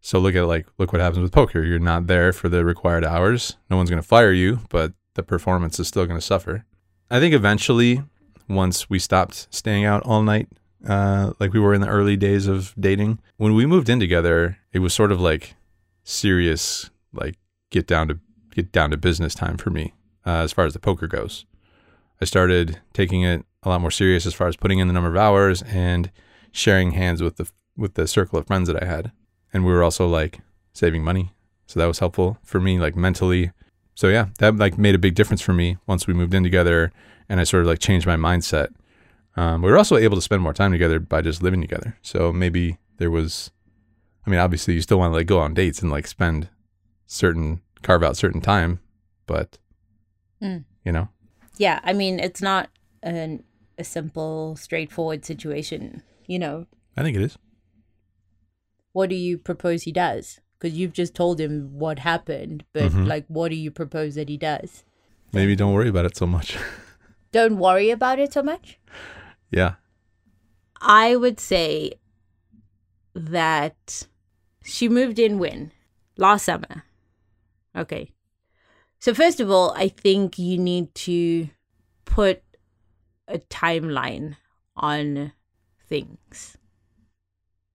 So 0.00 0.18
look 0.18 0.34
at 0.34 0.44
like 0.46 0.66
look 0.78 0.92
what 0.92 1.00
happens 1.00 1.22
with 1.22 1.32
poker. 1.32 1.62
You're 1.62 1.78
not 1.78 2.06
there 2.06 2.32
for 2.32 2.48
the 2.48 2.64
required 2.64 3.04
hours. 3.04 3.56
No 3.70 3.76
one's 3.76 3.90
going 3.90 4.02
to 4.02 4.06
fire 4.06 4.32
you 4.32 4.60
but 4.68 4.92
the 5.14 5.22
performance 5.22 5.80
is 5.80 5.88
still 5.88 6.06
going 6.06 6.18
to 6.18 6.24
suffer. 6.24 6.64
I 7.10 7.20
think 7.20 7.34
eventually 7.34 8.02
once 8.48 8.88
we 8.88 8.98
stopped 8.98 9.48
staying 9.50 9.84
out 9.84 10.02
all 10.04 10.22
night 10.22 10.48
uh, 10.86 11.32
like 11.40 11.52
we 11.52 11.58
were 11.58 11.74
in 11.74 11.80
the 11.80 11.88
early 11.88 12.16
days 12.16 12.46
of 12.46 12.74
dating 12.78 13.18
when 13.38 13.54
we 13.54 13.66
moved 13.66 13.88
in 13.88 13.98
together 13.98 14.58
it 14.72 14.78
was 14.78 14.94
sort 14.94 15.10
of 15.10 15.20
like 15.20 15.54
serious 16.04 16.90
like 17.12 17.36
get 17.70 17.86
down 17.86 18.06
to 18.06 18.20
get 18.54 18.70
down 18.72 18.90
to 18.90 18.96
business 18.96 19.34
time 19.34 19.56
for 19.56 19.70
me 19.70 19.92
uh, 20.24 20.42
as 20.42 20.52
far 20.52 20.64
as 20.64 20.72
the 20.72 20.78
poker 20.78 21.06
goes. 21.06 21.44
I 22.20 22.24
started 22.24 22.80
taking 22.92 23.22
it 23.22 23.44
a 23.62 23.68
lot 23.68 23.80
more 23.80 23.90
serious 23.90 24.26
as 24.26 24.34
far 24.34 24.48
as 24.48 24.56
putting 24.56 24.78
in 24.78 24.88
the 24.88 24.94
number 24.94 25.10
of 25.10 25.16
hours 25.16 25.62
and 25.62 26.10
sharing 26.52 26.92
hands 26.92 27.22
with 27.22 27.36
the 27.36 27.50
with 27.76 27.94
the 27.94 28.06
circle 28.06 28.38
of 28.38 28.46
friends 28.46 28.68
that 28.68 28.82
I 28.82 28.86
had, 28.86 29.12
and 29.52 29.64
we 29.64 29.72
were 29.72 29.82
also 29.82 30.06
like 30.06 30.40
saving 30.72 31.02
money, 31.04 31.32
so 31.66 31.78
that 31.80 31.86
was 31.86 31.98
helpful 31.98 32.38
for 32.42 32.60
me 32.60 32.78
like 32.78 32.96
mentally. 32.96 33.52
So 33.94 34.08
yeah, 34.08 34.26
that 34.38 34.56
like 34.56 34.76
made 34.78 34.94
a 34.94 34.98
big 34.98 35.14
difference 35.14 35.40
for 35.40 35.52
me 35.52 35.78
once 35.86 36.06
we 36.06 36.14
moved 36.14 36.34
in 36.34 36.42
together, 36.42 36.92
and 37.28 37.40
I 37.40 37.44
sort 37.44 37.62
of 37.62 37.68
like 37.68 37.78
changed 37.78 38.06
my 38.06 38.16
mindset. 38.16 38.68
Um, 39.36 39.60
we 39.62 39.70
were 39.70 39.76
also 39.78 39.96
able 39.96 40.16
to 40.16 40.22
spend 40.22 40.42
more 40.42 40.54
time 40.54 40.72
together 40.72 40.98
by 40.98 41.20
just 41.20 41.42
living 41.42 41.60
together. 41.60 41.96
So 42.02 42.32
maybe 42.32 42.78
there 42.96 43.10
was, 43.10 43.50
I 44.26 44.30
mean, 44.30 44.40
obviously 44.40 44.74
you 44.74 44.80
still 44.80 44.98
want 44.98 45.12
to 45.12 45.16
like 45.16 45.26
go 45.26 45.38
on 45.40 45.52
dates 45.52 45.82
and 45.82 45.90
like 45.90 46.06
spend 46.06 46.48
certain 47.06 47.60
carve 47.82 48.02
out 48.02 48.16
certain 48.16 48.40
time, 48.40 48.80
but 49.26 49.58
Mm. 50.42 50.64
you 50.84 50.92
know, 50.92 51.08
Yeah, 51.58 51.80
I 51.84 51.92
mean, 51.94 52.18
it's 52.20 52.42
not 52.42 52.68
an, 53.02 53.42
a 53.78 53.84
simple, 53.84 54.56
straightforward 54.56 55.24
situation. 55.24 56.02
You 56.26 56.38
know, 56.38 56.66
I 56.96 57.02
think 57.02 57.16
it 57.16 57.22
is. 57.22 57.38
What 58.96 59.10
do 59.10 59.14
you 59.14 59.36
propose 59.36 59.82
he 59.82 59.92
does? 59.92 60.40
Because 60.58 60.74
you've 60.78 60.94
just 60.94 61.14
told 61.14 61.38
him 61.38 61.78
what 61.78 61.98
happened, 61.98 62.64
but 62.72 62.90
Mhm. 62.92 63.06
like, 63.06 63.26
what 63.28 63.50
do 63.50 63.56
you 63.56 63.70
propose 63.70 64.14
that 64.14 64.30
he 64.30 64.38
does? 64.38 64.84
Maybe 65.32 65.54
don't 65.54 65.74
worry 65.74 65.90
about 65.90 66.06
it 66.06 66.16
so 66.16 66.26
much. 66.26 66.56
Don't 67.32 67.58
worry 67.58 67.90
about 67.90 68.18
it 68.18 68.32
so 68.32 68.42
much. 68.42 68.78
yeah. 69.50 69.74
I 70.80 71.14
would 71.16 71.38
say 71.38 71.92
that 73.14 74.06
she 74.64 74.88
moved 74.88 75.18
in 75.18 75.38
when? 75.38 75.72
Last 76.16 76.44
summer. 76.46 76.84
Okay. 77.76 78.12
So, 78.98 79.12
first 79.12 79.40
of 79.40 79.50
all, 79.50 79.74
I 79.76 79.88
think 79.88 80.38
you 80.38 80.56
need 80.58 80.94
to 81.06 81.50
put 82.06 82.42
a 83.28 83.38
timeline 83.38 84.36
on 84.76 85.32
things. 85.88 86.56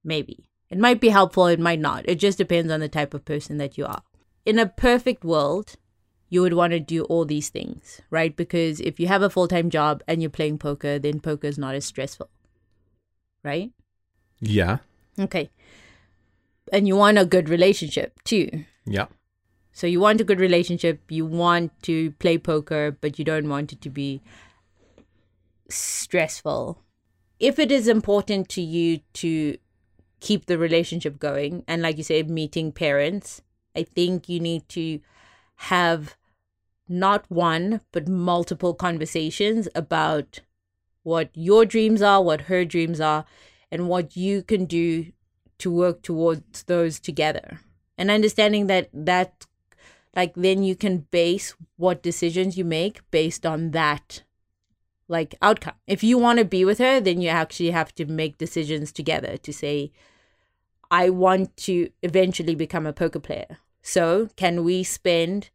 Maybe. 0.03 0.47
It 0.71 0.79
might 0.79 1.01
be 1.01 1.09
helpful, 1.09 1.47
it 1.47 1.59
might 1.59 1.81
not. 1.81 2.07
It 2.07 2.15
just 2.15 2.37
depends 2.37 2.71
on 2.71 2.79
the 2.79 2.87
type 2.87 3.13
of 3.13 3.25
person 3.25 3.57
that 3.57 3.77
you 3.77 3.85
are. 3.85 4.03
In 4.45 4.57
a 4.57 4.65
perfect 4.65 5.25
world, 5.25 5.75
you 6.29 6.41
would 6.41 6.53
want 6.53 6.71
to 6.71 6.79
do 6.79 7.03
all 7.03 7.25
these 7.25 7.49
things, 7.49 7.99
right? 8.09 8.33
Because 8.33 8.79
if 8.79 8.97
you 8.97 9.07
have 9.07 9.21
a 9.21 9.29
full 9.29 9.49
time 9.49 9.69
job 9.69 10.01
and 10.07 10.21
you're 10.21 10.31
playing 10.31 10.59
poker, 10.59 10.97
then 10.97 11.19
poker 11.19 11.47
is 11.47 11.57
not 11.57 11.75
as 11.75 11.83
stressful, 11.83 12.29
right? 13.43 13.71
Yeah. 14.39 14.77
Okay. 15.19 15.51
And 16.71 16.87
you 16.87 16.95
want 16.95 17.17
a 17.17 17.25
good 17.25 17.49
relationship 17.49 18.23
too. 18.23 18.63
Yeah. 18.85 19.07
So 19.73 19.87
you 19.87 19.99
want 19.99 20.21
a 20.21 20.23
good 20.23 20.39
relationship, 20.39 21.01
you 21.09 21.25
want 21.25 21.71
to 21.83 22.11
play 22.11 22.37
poker, 22.37 22.97
but 23.01 23.19
you 23.19 23.25
don't 23.25 23.49
want 23.49 23.73
it 23.73 23.81
to 23.81 23.89
be 23.89 24.21
stressful. 25.69 26.81
If 27.41 27.59
it 27.59 27.73
is 27.73 27.89
important 27.89 28.47
to 28.49 28.61
you 28.61 29.01
to 29.15 29.57
keep 30.21 30.45
the 30.45 30.57
relationship 30.57 31.19
going, 31.19 31.65
and 31.67 31.81
like 31.81 31.97
you 31.97 32.03
said, 32.03 32.29
meeting 32.29 32.71
parents, 32.71 33.41
I 33.75 33.83
think 33.83 34.29
you 34.29 34.39
need 34.39 34.69
to 34.69 35.01
have 35.55 36.15
not 36.87 37.25
one, 37.29 37.81
but 37.91 38.07
multiple 38.07 38.73
conversations 38.73 39.67
about 39.75 40.39
what 41.03 41.29
your 41.33 41.65
dreams 41.65 42.01
are, 42.01 42.21
what 42.21 42.41
her 42.41 42.63
dreams 42.63 43.01
are, 43.01 43.25
and 43.71 43.87
what 43.89 44.15
you 44.15 44.43
can 44.43 44.65
do 44.65 45.11
to 45.57 45.71
work 45.71 46.01
towards 46.01 46.63
those 46.63 46.99
together. 46.99 47.59
And 47.97 48.11
understanding 48.11 48.67
that 48.67 48.89
that 48.93 49.45
like 50.15 50.33
then 50.35 50.63
you 50.63 50.75
can 50.75 51.07
base 51.11 51.55
what 51.77 52.03
decisions 52.03 52.57
you 52.57 52.65
make 52.65 53.09
based 53.11 53.45
on 53.45 53.71
that 53.71 54.23
like 55.07 55.35
outcome. 55.41 55.75
If 55.87 56.03
you 56.03 56.17
want 56.17 56.39
to 56.39 56.45
be 56.45 56.65
with 56.65 56.79
her, 56.79 56.99
then 56.99 57.21
you 57.21 57.29
actually 57.29 57.71
have 57.71 57.93
to 57.95 58.05
make 58.05 58.37
decisions 58.37 58.91
together 58.91 59.37
to 59.37 59.53
say 59.53 59.91
I 60.91 61.09
want 61.09 61.55
to 61.57 61.89
eventually 62.03 62.53
become 62.53 62.85
a 62.85 62.93
poker 62.93 63.19
player. 63.19 63.57
So, 63.81 64.29
can 64.35 64.63
we 64.63 64.83
spend 64.83 65.49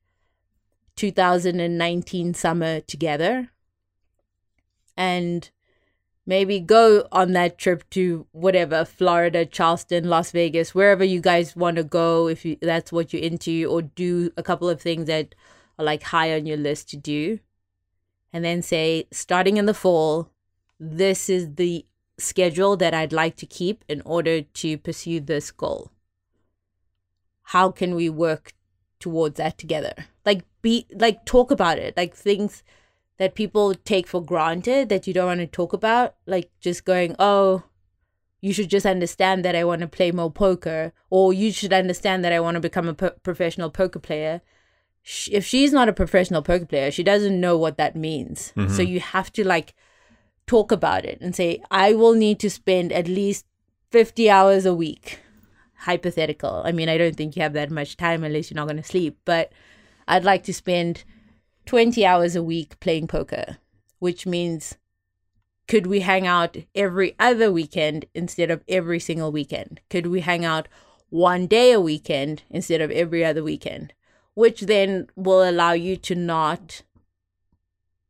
2019 0.97 2.33
summer 2.33 2.81
together 2.81 3.51
and 4.97 5.51
maybe 6.27 6.59
go 6.59 7.07
on 7.13 7.33
that 7.33 7.59
trip 7.59 7.89
to 7.91 8.27
whatever 8.33 8.85
Florida, 8.85 9.45
Charleston, 9.45 10.09
Las 10.09 10.33
Vegas, 10.33 10.75
wherever 10.75 11.05
you 11.05 11.21
guys 11.21 11.55
want 11.55 11.77
to 11.77 11.85
go 11.85 12.29
if 12.29 12.45
you, 12.45 12.57
that's 12.63 12.91
what 12.91 13.13
you're 13.13 13.23
into, 13.23 13.67
or 13.71 13.83
do 13.83 14.33
a 14.39 14.43
couple 14.43 14.69
of 14.71 14.81
things 14.81 15.07
that 15.07 15.35
are 15.79 15.85
like 15.85 16.03
high 16.03 16.35
on 16.35 16.47
your 16.47 16.57
list 16.57 16.89
to 16.91 16.97
do, 16.97 17.39
and 18.33 18.43
then 18.45 18.63
say 18.63 19.07
starting 19.13 19.59
in 19.59 19.67
the 19.67 19.75
fall, 19.75 20.31
this 20.81 21.29
is 21.29 21.55
the 21.57 21.85
schedule 22.19 22.77
that 22.77 22.95
I'd 22.95 23.13
like 23.13 23.37
to 23.37 23.47
keep 23.47 23.85
in 23.89 24.03
order 24.05 24.43
to 24.43 24.79
pursue 24.79 25.21
this 25.21 25.51
goal. 25.51 25.91
How 27.43 27.71
can 27.71 27.95
we 27.95 28.09
work 28.09 28.55
towards 28.99 29.37
that 29.37 29.59
together? 29.59 29.93
Like 30.25 30.43
be 30.63 30.87
like 30.93 31.25
talk 31.25 31.51
about 31.51 31.79
it, 31.79 31.97
like 31.97 32.15
things 32.15 32.63
that 33.19 33.35
people 33.35 33.75
take 33.75 34.07
for 34.07 34.23
granted 34.23 34.89
that 34.89 35.07
you 35.07 35.15
don't 35.15 35.27
want 35.27 35.41
to 35.41 35.47
talk 35.47 35.73
about, 35.73 36.17
like 36.27 36.51
just 36.61 36.85
going, 36.85 37.15
oh, 37.19 37.63
you 38.41 38.53
should 38.53 38.69
just 38.69 38.87
understand 38.87 39.45
that 39.45 39.57
I 39.57 39.65
want 39.65 39.81
to 39.81 39.89
play 39.89 40.13
more 40.13 40.31
poker, 40.31 40.93
or 41.09 41.33
you 41.33 41.53
should 41.53 41.73
understand 41.73 42.25
that 42.25 42.33
I 42.33 42.41
want 42.41 42.57
to 42.57 42.61
become 42.61 42.89
a 42.89 42.95
po- 42.95 43.15
professional 43.23 43.71
poker 43.71 43.99
player. 43.99 44.43
If 45.31 45.47
she's 45.47 45.73
not 45.73 45.89
a 45.89 45.93
professional 45.93 46.43
poker 46.43 46.67
player, 46.67 46.91
she 46.91 47.03
doesn't 47.03 47.41
know 47.41 47.57
what 47.57 47.79
that 47.79 47.97
means. 47.97 48.53
Mm-hmm. 48.57 48.75
So 48.75 48.83
you 48.83 49.01
have 49.01 49.33
to 49.33 49.47
like 49.47 49.75
talk 50.47 50.73
about 50.73 51.05
it 51.05 51.19
and 51.21 51.35
say, 51.35 51.63
I 51.71 51.95
will 51.95 52.15
need 52.15 52.39
to 52.41 52.51
spend 52.51 52.93
at 52.93 53.09
least 53.09 53.45
50 53.91 54.31
hours 54.31 54.67
a 54.67 54.75
week 54.75 55.21
hypothetical. 55.81 56.63
I 56.65 56.73
mean, 56.73 56.89
I 56.89 56.99
don't 56.99 57.17
think 57.17 57.37
you 57.37 57.43
have 57.43 57.53
that 57.53 57.71
much 57.71 57.97
time 57.97 58.25
unless 58.25 58.51
you're 58.51 58.57
not 58.57 58.67
going 58.67 58.77
to 58.77 58.83
sleep, 58.83 59.19
but 59.25 59.53
I'd 60.09 60.25
like 60.25 60.45
to 60.45 60.55
spend 60.55 61.05
20 61.67 62.05
hours 62.05 62.37
a 62.37 62.43
week 62.43 62.79
playing 62.81 63.09
poker, 63.09 63.59
which 63.99 64.27
means 64.27 64.77
could 65.69 65.87
we 65.87 66.01
hang 66.01 66.27
out 66.27 66.57
every 66.75 67.17
other 67.19 67.51
weekend 67.51 68.07
instead 68.15 68.51
of 68.51 68.63
every 68.69 69.01
single 69.01 69.33
weekend? 69.33 69.81
Could 69.91 70.07
we 70.07 70.21
hang 70.21 70.45
out 70.45 70.69
one 71.11 71.47
day 71.47 71.73
a 71.73 71.81
weekend 71.81 72.45
instead 72.51 72.81
of 72.81 72.91
every 72.93 73.25
other 73.25 73.43
weekend? 73.43 73.93
Which 74.35 74.63
then 74.63 75.09
will 75.17 75.49
allow 75.49 75.73
you 75.73 75.97
to 75.97 76.15
not 76.15 76.83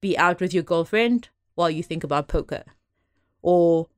be 0.02 0.18
out 0.18 0.40
with 0.40 0.52
your 0.52 0.62
girlfriend 0.62 1.30
while 1.56 1.70
you 1.70 1.82
think 1.82 2.04
about 2.04 2.28
poker. 2.28 2.62
Or 3.42 3.88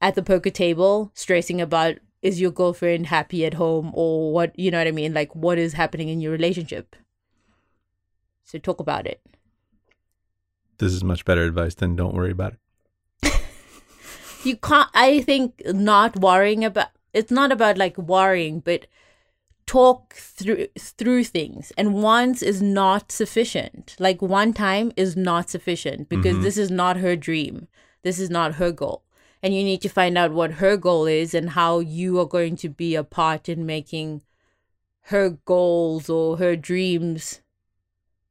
at 0.00 0.14
the 0.14 0.22
poker 0.22 0.50
table 0.50 1.10
stressing 1.14 1.60
about 1.60 1.96
is 2.22 2.40
your 2.40 2.50
girlfriend 2.50 3.06
happy 3.06 3.44
at 3.44 3.54
home 3.54 3.90
or 3.94 4.32
what 4.32 4.58
you 4.58 4.70
know 4.70 4.78
what 4.78 4.86
i 4.86 4.92
mean? 4.92 5.12
Like 5.12 5.34
what 5.34 5.58
is 5.58 5.72
happening 5.72 6.08
in 6.08 6.20
your 6.20 6.32
relationship? 6.32 6.94
So 8.44 8.58
talk 8.58 8.78
about 8.78 9.06
it. 9.06 9.20
This 10.78 10.92
is 10.92 11.02
much 11.02 11.24
better 11.24 11.42
advice 11.42 11.74
than 11.74 11.96
don't 11.96 12.14
worry 12.14 12.30
about 12.30 12.54
it. 12.54 12.60
you 14.44 14.56
can't 14.56 14.90
i 14.94 15.22
think 15.22 15.62
not 15.66 16.20
worrying 16.20 16.64
about 16.64 16.88
it's 17.14 17.30
not 17.30 17.50
about 17.50 17.78
like 17.78 17.96
worrying 17.96 18.60
but 18.60 18.86
talk 19.66 20.14
through 20.14 20.66
through 20.78 21.24
things. 21.24 21.72
And 21.76 21.94
once 21.94 22.42
is 22.42 22.60
not 22.62 23.10
sufficient. 23.10 23.96
Like 23.98 24.20
one 24.20 24.52
time 24.52 24.92
is 24.96 25.16
not 25.16 25.50
sufficient 25.50 26.08
because 26.08 26.34
mm-hmm. 26.34 26.44
this 26.44 26.56
is 26.56 26.70
not 26.70 26.98
her 26.98 27.16
dream. 27.16 27.68
This 28.02 28.18
is 28.18 28.30
not 28.30 28.56
her 28.56 28.72
goal. 28.72 29.02
And 29.42 29.54
you 29.54 29.62
need 29.62 29.82
to 29.82 29.88
find 29.88 30.16
out 30.16 30.32
what 30.32 30.52
her 30.52 30.76
goal 30.76 31.06
is 31.06 31.34
and 31.34 31.50
how 31.50 31.80
you 31.80 32.18
are 32.18 32.26
going 32.26 32.56
to 32.56 32.68
be 32.68 32.94
a 32.94 33.04
part 33.04 33.48
in 33.48 33.66
making 33.66 34.22
her 35.08 35.30
goals 35.44 36.08
or 36.08 36.38
her 36.38 36.56
dreams. 36.56 37.42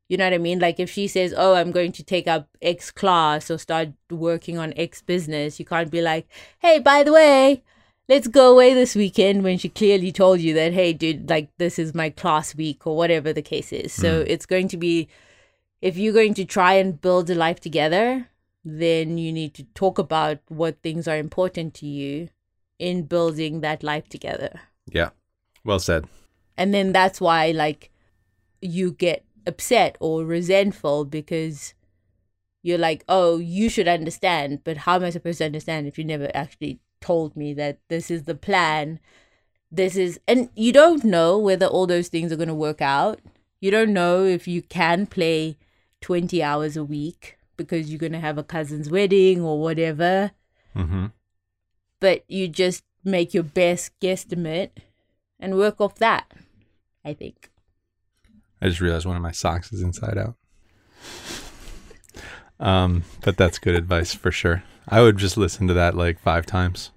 You 0.09 0.17
know 0.17 0.25
what 0.25 0.33
I 0.33 0.39
mean? 0.39 0.59
Like 0.59 0.79
if 0.79 0.89
she 0.89 1.07
says, 1.07 1.33
"Oh, 1.35 1.55
I'm 1.55 1.71
going 1.71 1.91
to 1.93 2.03
take 2.03 2.27
up 2.27 2.49
X 2.61 2.91
class 2.91 3.49
or 3.49 3.57
start 3.57 3.89
working 4.09 4.57
on 4.57 4.73
X 4.75 5.01
business," 5.01 5.59
you 5.59 5.65
can't 5.65 5.89
be 5.89 6.01
like, 6.01 6.27
"Hey, 6.59 6.79
by 6.79 7.03
the 7.03 7.13
way, 7.13 7.63
let's 8.09 8.27
go 8.27 8.51
away 8.51 8.73
this 8.73 8.95
weekend." 8.95 9.43
When 9.43 9.57
she 9.57 9.69
clearly 9.69 10.11
told 10.11 10.39
you 10.39 10.53
that, 10.55 10.73
"Hey, 10.73 10.93
dude, 10.93 11.29
like 11.29 11.49
this 11.57 11.77
is 11.79 11.93
my 11.93 12.09
class 12.09 12.55
week 12.55 12.85
or 12.87 12.95
whatever 12.95 13.33
the 13.33 13.41
case 13.41 13.71
is." 13.73 13.93
So 13.93 14.23
mm. 14.23 14.27
it's 14.27 14.45
going 14.45 14.67
to 14.69 14.77
be, 14.77 15.07
if 15.81 15.97
you're 15.97 16.13
going 16.13 16.33
to 16.35 16.45
try 16.45 16.73
and 16.73 16.99
build 16.99 17.29
a 17.29 17.35
life 17.35 17.59
together, 17.59 18.29
then 18.65 19.17
you 19.17 19.31
need 19.33 19.53
to 19.55 19.63
talk 19.75 19.99
about 19.99 20.39
what 20.47 20.81
things 20.81 21.07
are 21.07 21.17
important 21.17 21.73
to 21.75 21.85
you 21.85 22.29
in 22.79 23.03
building 23.03 23.61
that 23.61 23.83
life 23.83 24.07
together 24.09 24.61
Yeah. 24.87 25.09
Well 25.63 25.79
said. 25.79 26.05
and 26.57 26.73
then 26.73 26.91
that's 26.91 27.19
why 27.21 27.51
like 27.51 27.91
you 28.61 28.91
get 28.91 29.25
upset 29.45 29.97
or 29.99 30.23
resentful 30.25 31.03
because 31.05 31.73
you're 32.61 32.77
like 32.77 33.03
oh 33.09 33.37
you 33.37 33.69
should 33.69 33.87
understand 33.87 34.63
but 34.63 34.77
how 34.77 34.95
am 34.95 35.03
i 35.03 35.09
supposed 35.09 35.39
to 35.39 35.45
understand 35.45 35.87
if 35.87 35.97
you 35.97 36.05
never 36.05 36.29
actually 36.33 36.79
told 37.07 37.35
me 37.41 37.53
that 37.53 37.79
this 37.89 38.09
is 38.15 38.23
the 38.23 38.35
plan 38.47 38.99
this 39.79 39.95
is 39.95 40.19
and 40.27 40.49
you 40.55 40.71
don't 40.71 41.03
know 41.03 41.37
whether 41.47 41.65
all 41.65 41.87
those 41.87 42.07
things 42.07 42.31
are 42.31 42.37
going 42.41 42.55
to 42.55 42.63
work 42.67 42.81
out 42.81 43.19
you 43.59 43.71
don't 43.71 43.93
know 43.93 44.23
if 44.23 44.47
you 44.47 44.61
can 44.61 45.05
play 45.05 45.57
20 46.01 46.41
hours 46.43 46.77
a 46.77 46.83
week 46.83 47.37
because 47.57 47.89
you're 47.89 47.99
going 48.05 48.17
to 48.19 48.19
have 48.27 48.37
a 48.37 48.43
cousin's 48.43 48.89
wedding 48.89 49.41
or 49.41 49.59
whatever 49.59 50.31
Mm-hmm. 50.75 51.05
but 51.99 52.23
you 52.27 52.47
just 52.47 52.83
make 53.03 53.33
your 53.33 53.43
best 53.43 53.91
guesstimate 53.99 54.71
and 55.39 55.55
work 55.57 55.79
off 55.79 55.95
that 55.95 56.25
i 57.05 57.13
think 57.13 57.49
I 58.61 58.69
just 58.69 58.79
realized 58.79 59.05
one 59.05 59.17
of 59.17 59.21
my 59.21 59.33
socks 59.33 59.73
is 59.73 59.81
inside 59.81 60.17
out. 60.17 60.35
Um, 62.59 63.03
but 63.23 63.37
that's 63.37 63.59
good 63.59 63.75
advice 63.75 64.13
for 64.13 64.31
sure. 64.31 64.63
I 64.87 65.01
would 65.01 65.17
just 65.17 65.37
listen 65.37 65.67
to 65.67 65.73
that 65.73 65.95
like 65.95 66.19
five 66.19 66.45
times. 66.45 66.91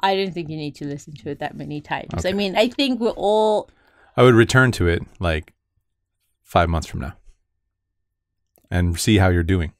I 0.00 0.14
don't 0.14 0.32
think 0.32 0.48
you 0.48 0.56
need 0.56 0.74
to 0.76 0.86
listen 0.86 1.14
to 1.14 1.30
it 1.30 1.38
that 1.38 1.56
many 1.56 1.80
times. 1.80 2.12
Okay. 2.14 2.28
I 2.28 2.32
mean, 2.32 2.56
I 2.56 2.68
think 2.68 3.00
we're 3.00 3.10
all 3.10 3.70
I 4.16 4.22
would 4.22 4.34
return 4.34 4.72
to 4.72 4.88
it 4.88 5.02
like 5.18 5.52
five 6.42 6.68
months 6.68 6.86
from 6.86 7.00
now 7.00 7.16
and 8.70 8.98
see 8.98 9.18
how 9.18 9.28
you're 9.28 9.42
doing 9.42 9.72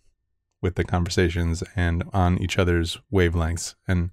with 0.61 0.75
the 0.75 0.85
conversations 0.85 1.63
and 1.75 2.05
on 2.13 2.39
each 2.39 2.59
other's 2.59 2.99
wavelengths 3.13 3.75
and 3.87 4.11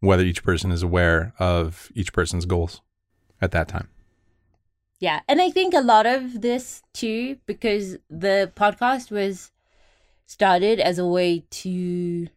whether 0.00 0.22
each 0.22 0.44
person 0.44 0.70
is 0.70 0.82
aware 0.82 1.32
of 1.38 1.90
each 1.94 2.12
person's 2.12 2.44
goals 2.44 2.80
at 3.40 3.50
that 3.50 3.68
time. 3.68 3.88
Yeah, 4.98 5.20
and 5.28 5.40
I 5.40 5.50
think 5.50 5.74
a 5.74 5.80
lot 5.80 6.06
of 6.06 6.40
this 6.40 6.82
too 6.92 7.38
because 7.46 7.98
the 8.10 8.52
podcast 8.56 9.10
was 9.10 9.52
started 10.26 10.80
as 10.80 10.98
a 10.98 11.06
way 11.06 11.44
to 11.50 12.28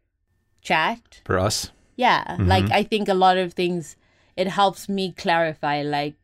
chat. 0.62 1.22
For 1.26 1.40
us, 1.40 1.72
Yeah, 1.96 2.38
like 2.40 2.72
I 2.72 2.84
think 2.84 3.08
a 3.08 3.14
lot 3.14 3.38
of 3.38 3.54
things 3.54 3.96
it 4.36 4.48
helps 4.48 4.88
me 4.90 5.12
clarify 5.12 5.82
like 5.84 6.16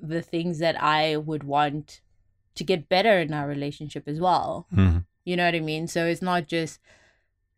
the 0.00 0.22
things 0.22 0.58
that 0.58 0.82
I 0.82 1.16
would 1.16 1.44
want 1.44 2.00
to 2.54 2.64
get 2.64 2.88
better 2.88 3.20
in 3.20 3.32
our 3.32 3.46
relationship 3.46 4.08
as 4.08 4.18
well. 4.18 4.66
Mhm. 4.72 5.04
You 5.24 5.36
know 5.36 5.44
what 5.44 5.54
I 5.54 5.60
mean? 5.60 5.86
So 5.86 6.06
it's 6.06 6.22
not 6.22 6.48
just 6.48 6.80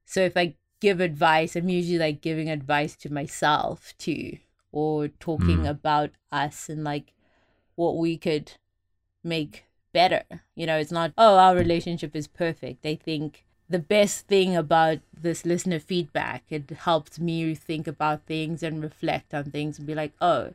so 0.04 0.20
if 0.20 0.36
I 0.36 0.56
give 0.80 1.00
advice, 1.00 1.56
I'm 1.56 1.68
usually 1.70 1.98
like 1.98 2.20
giving 2.20 2.50
advice 2.50 2.96
to 2.96 3.12
myself 3.12 3.94
too, 3.96 4.38
or 4.72 5.08
talking 5.08 5.60
Mm. 5.64 5.70
about 5.70 6.10
us 6.30 6.68
and 6.68 6.84
like 6.84 7.13
what 7.76 7.96
we 7.96 8.16
could 8.16 8.52
make 9.22 9.64
better. 9.92 10.24
You 10.54 10.66
know, 10.66 10.78
it's 10.78 10.92
not, 10.92 11.12
oh, 11.16 11.36
our 11.36 11.54
relationship 11.54 12.14
is 12.14 12.26
perfect. 12.26 12.84
I 12.84 12.96
think 12.96 13.44
the 13.68 13.78
best 13.78 14.26
thing 14.26 14.54
about 14.54 14.98
this 15.18 15.46
listener 15.46 15.78
feedback, 15.78 16.44
it 16.50 16.70
helped 16.70 17.18
me 17.18 17.54
think 17.54 17.86
about 17.86 18.26
things 18.26 18.62
and 18.62 18.82
reflect 18.82 19.32
on 19.32 19.50
things 19.50 19.78
and 19.78 19.86
be 19.86 19.94
like, 19.94 20.12
oh, 20.20 20.54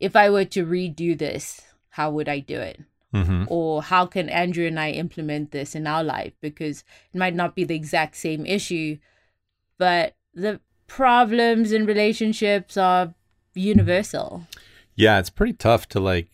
if 0.00 0.16
I 0.16 0.30
were 0.30 0.46
to 0.46 0.66
redo 0.66 1.16
this, 1.16 1.62
how 1.90 2.10
would 2.10 2.28
I 2.28 2.40
do 2.40 2.60
it? 2.60 2.80
Mhm. 3.12 3.46
or 3.50 3.82
how 3.82 4.06
can 4.06 4.28
Andrew 4.28 4.68
and 4.68 4.78
I 4.78 4.90
implement 4.92 5.50
this 5.50 5.74
in 5.74 5.84
our 5.84 6.04
life? 6.04 6.32
Because 6.40 6.84
it 7.12 7.18
might 7.18 7.34
not 7.34 7.56
be 7.56 7.64
the 7.64 7.74
exact 7.74 8.14
same 8.16 8.46
issue, 8.46 8.98
but 9.78 10.14
the 10.32 10.60
problems 10.86 11.72
in 11.72 11.86
relationships 11.86 12.76
are 12.76 13.14
universal. 13.54 14.46
Yeah, 14.94 15.18
it's 15.18 15.30
pretty 15.30 15.54
tough 15.54 15.88
to 15.90 16.00
like, 16.00 16.28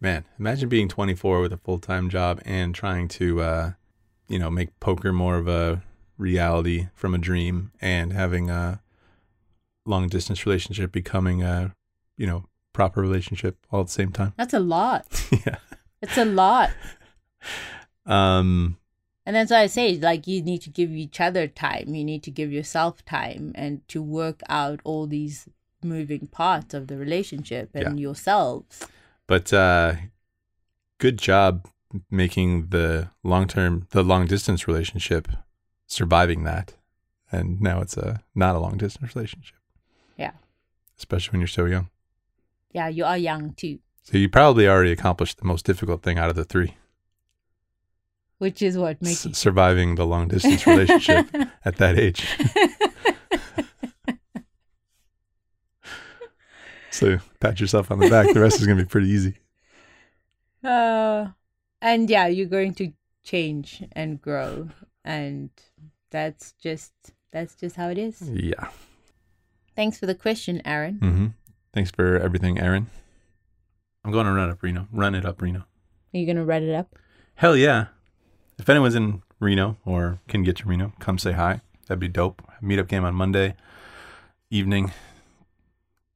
man, 0.00 0.24
imagine 0.38 0.68
being 0.68 0.88
24 0.88 1.40
with 1.40 1.52
a 1.52 1.56
full 1.56 1.78
time 1.78 2.08
job 2.08 2.40
and 2.44 2.74
trying 2.74 3.08
to, 3.08 3.40
uh, 3.40 3.72
you 4.28 4.38
know, 4.38 4.50
make 4.50 4.78
poker 4.80 5.12
more 5.12 5.36
of 5.36 5.48
a 5.48 5.82
reality 6.18 6.88
from 6.94 7.14
a 7.14 7.18
dream 7.18 7.72
and 7.80 8.12
having 8.12 8.50
a 8.50 8.80
long 9.84 10.08
distance 10.08 10.46
relationship 10.46 10.92
becoming 10.92 11.42
a, 11.42 11.74
you 12.16 12.26
know, 12.26 12.44
proper 12.72 13.00
relationship 13.00 13.56
all 13.70 13.80
at 13.80 13.86
the 13.86 13.92
same 13.92 14.12
time. 14.12 14.32
That's 14.36 14.54
a 14.54 14.60
lot. 14.60 15.06
yeah. 15.46 15.56
It's 16.00 16.16
a 16.16 16.24
lot. 16.24 16.70
Um, 18.06 18.78
And 19.26 19.36
that's 19.36 19.50
why 19.50 19.60
I 19.60 19.66
say, 19.66 19.96
like, 19.98 20.26
you 20.26 20.42
need 20.42 20.62
to 20.62 20.70
give 20.70 20.90
each 20.90 21.20
other 21.20 21.46
time. 21.46 21.94
You 21.94 22.04
need 22.04 22.22
to 22.24 22.30
give 22.30 22.52
yourself 22.52 23.04
time 23.04 23.52
and 23.54 23.86
to 23.88 24.02
work 24.02 24.40
out 24.48 24.80
all 24.84 25.06
these 25.06 25.48
moving 25.84 26.26
part 26.28 26.74
of 26.74 26.86
the 26.86 26.96
relationship 26.96 27.70
and 27.74 27.98
yourselves. 28.00 28.86
but 29.26 29.52
uh, 29.52 29.94
good 30.98 31.18
job 31.18 31.66
making 32.10 32.68
the 32.68 33.10
long 33.22 33.46
term, 33.46 33.86
the 33.90 34.02
long 34.02 34.26
distance 34.26 34.66
relationship 34.66 35.28
surviving 35.86 36.44
that. 36.44 36.74
And 37.30 37.60
now 37.60 37.80
it's 37.80 37.96
a 37.96 38.22
not 38.34 38.54
a 38.56 38.58
long 38.58 38.76
distance 38.76 39.14
relationship. 39.16 39.56
Yeah. 40.18 40.32
Especially 40.98 41.32
when 41.32 41.40
you're 41.40 41.48
so 41.48 41.64
young. 41.66 41.88
Yeah, 42.72 42.88
you 42.88 43.04
are 43.04 43.18
young 43.18 43.52
too, 43.54 43.78
So 44.02 44.16
you 44.18 44.28
probably 44.28 44.66
already 44.68 44.92
accomplished 44.92 45.38
the 45.38 45.44
most 45.46 45.64
difficult 45.66 46.02
thing 46.02 46.18
out 46.18 46.30
of 46.30 46.36
the 46.36 46.44
three 46.44 46.76
which 48.38 48.60
is 48.60 48.76
what 48.76 48.96
s- 48.96 49.24
makes 49.24 49.38
surviving 49.38 49.94
the 49.94 50.04
long 50.04 50.26
distance 50.26 50.66
relationship 50.66 51.26
at 51.64 51.76
that 51.76 51.96
age. 51.98 52.26
so 56.92 57.18
pat 57.40 57.58
yourself 57.60 57.90
on 57.90 57.98
the 57.98 58.08
back. 58.08 58.32
The 58.32 58.40
rest 58.40 58.60
is 58.60 58.66
going 58.66 58.78
to 58.78 58.84
be 58.84 58.88
pretty 58.88 59.08
easy. 59.08 59.38
Uh, 60.64 61.26
and 61.80 62.08
yeah, 62.08 62.28
you're 62.28 62.46
going 62.46 62.72
to 62.74 62.92
change 63.24 63.82
and 63.92 64.22
grow, 64.22 64.68
and 65.04 65.50
that's 66.12 66.52
just 66.52 66.92
that's 67.32 67.56
just 67.56 67.74
how 67.74 67.88
it 67.88 67.98
is. 67.98 68.22
Yeah. 68.22 68.68
Thanks 69.74 69.98
for 69.98 70.06
the 70.06 70.14
question, 70.14 70.62
Aaron. 70.64 70.98
hmm 70.98 71.26
Thanks 71.74 71.90
for 71.90 72.16
everything, 72.16 72.60
Aaron. 72.60 72.86
I'm 74.04 74.12
going 74.12 74.26
to 74.26 74.32
run 74.32 74.50
up 74.50 74.62
Reno. 74.62 74.86
Run 74.92 75.16
it 75.16 75.24
up 75.26 75.42
Reno. 75.42 75.60
Are 76.14 76.18
you 76.18 76.26
gonna 76.26 76.44
run 76.44 76.62
it 76.62 76.74
up? 76.74 76.94
Hell 77.36 77.56
yeah. 77.56 77.86
If 78.56 78.68
anyone's 78.68 78.94
in 78.94 79.22
Reno 79.40 79.78
or 79.84 80.20
can 80.28 80.44
get 80.44 80.56
to 80.58 80.68
Reno, 80.68 80.92
come 81.00 81.18
say 81.18 81.32
hi. 81.32 81.60
That'd 81.88 81.98
be 81.98 82.06
dope. 82.06 82.40
Meetup 82.62 82.86
game 82.86 83.04
on 83.04 83.14
Monday 83.16 83.54
evening. 84.50 84.92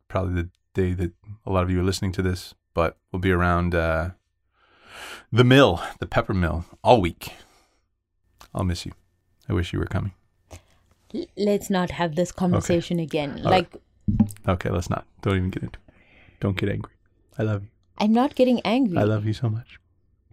probably 0.07 0.43
the 0.43 0.51
day 0.77 0.93
that 0.93 1.12
a 1.45 1.51
lot 1.51 1.64
of 1.64 1.70
you 1.70 1.81
are 1.81 1.83
listening 1.83 2.12
to 2.12 2.22
this, 2.22 2.55
but 2.74 2.97
we'll 3.11 3.20
be 3.20 3.33
around 3.33 3.74
uh, 3.74 4.11
the 5.33 5.43
mill, 5.43 5.83
the 5.99 6.07
Peppermill, 6.07 6.64
all 6.85 7.01
week. 7.01 7.33
I'll 8.55 8.64
miss 8.64 8.87
you. 8.87 8.93
I 9.49 9.55
wish 9.55 9.72
you 9.72 9.79
were 9.79 9.87
coming. 9.87 10.12
Let's 11.37 11.70
not 11.70 11.91
have 11.91 12.14
this 12.14 12.31
conversation 12.31 12.99
again. 13.01 13.41
All 13.45 13.51
like, 13.51 13.74
Okay, 14.47 14.70
let's 14.70 14.91
not. 14.91 15.07
Don't 15.22 15.37
even 15.37 15.51
get 15.51 15.62
into 15.62 15.79
it. 15.79 15.93
Don't 16.41 16.57
get 16.57 16.68
angry. 16.68 16.93
I 17.39 17.43
love 17.43 17.62
you. 17.62 17.68
I'm 17.99 18.12
not 18.12 18.35
getting 18.35 18.61
angry. 18.61 18.99
I 18.99 19.05
love 19.05 19.24
you 19.24 19.33
so 19.33 19.49
much. 19.49 19.81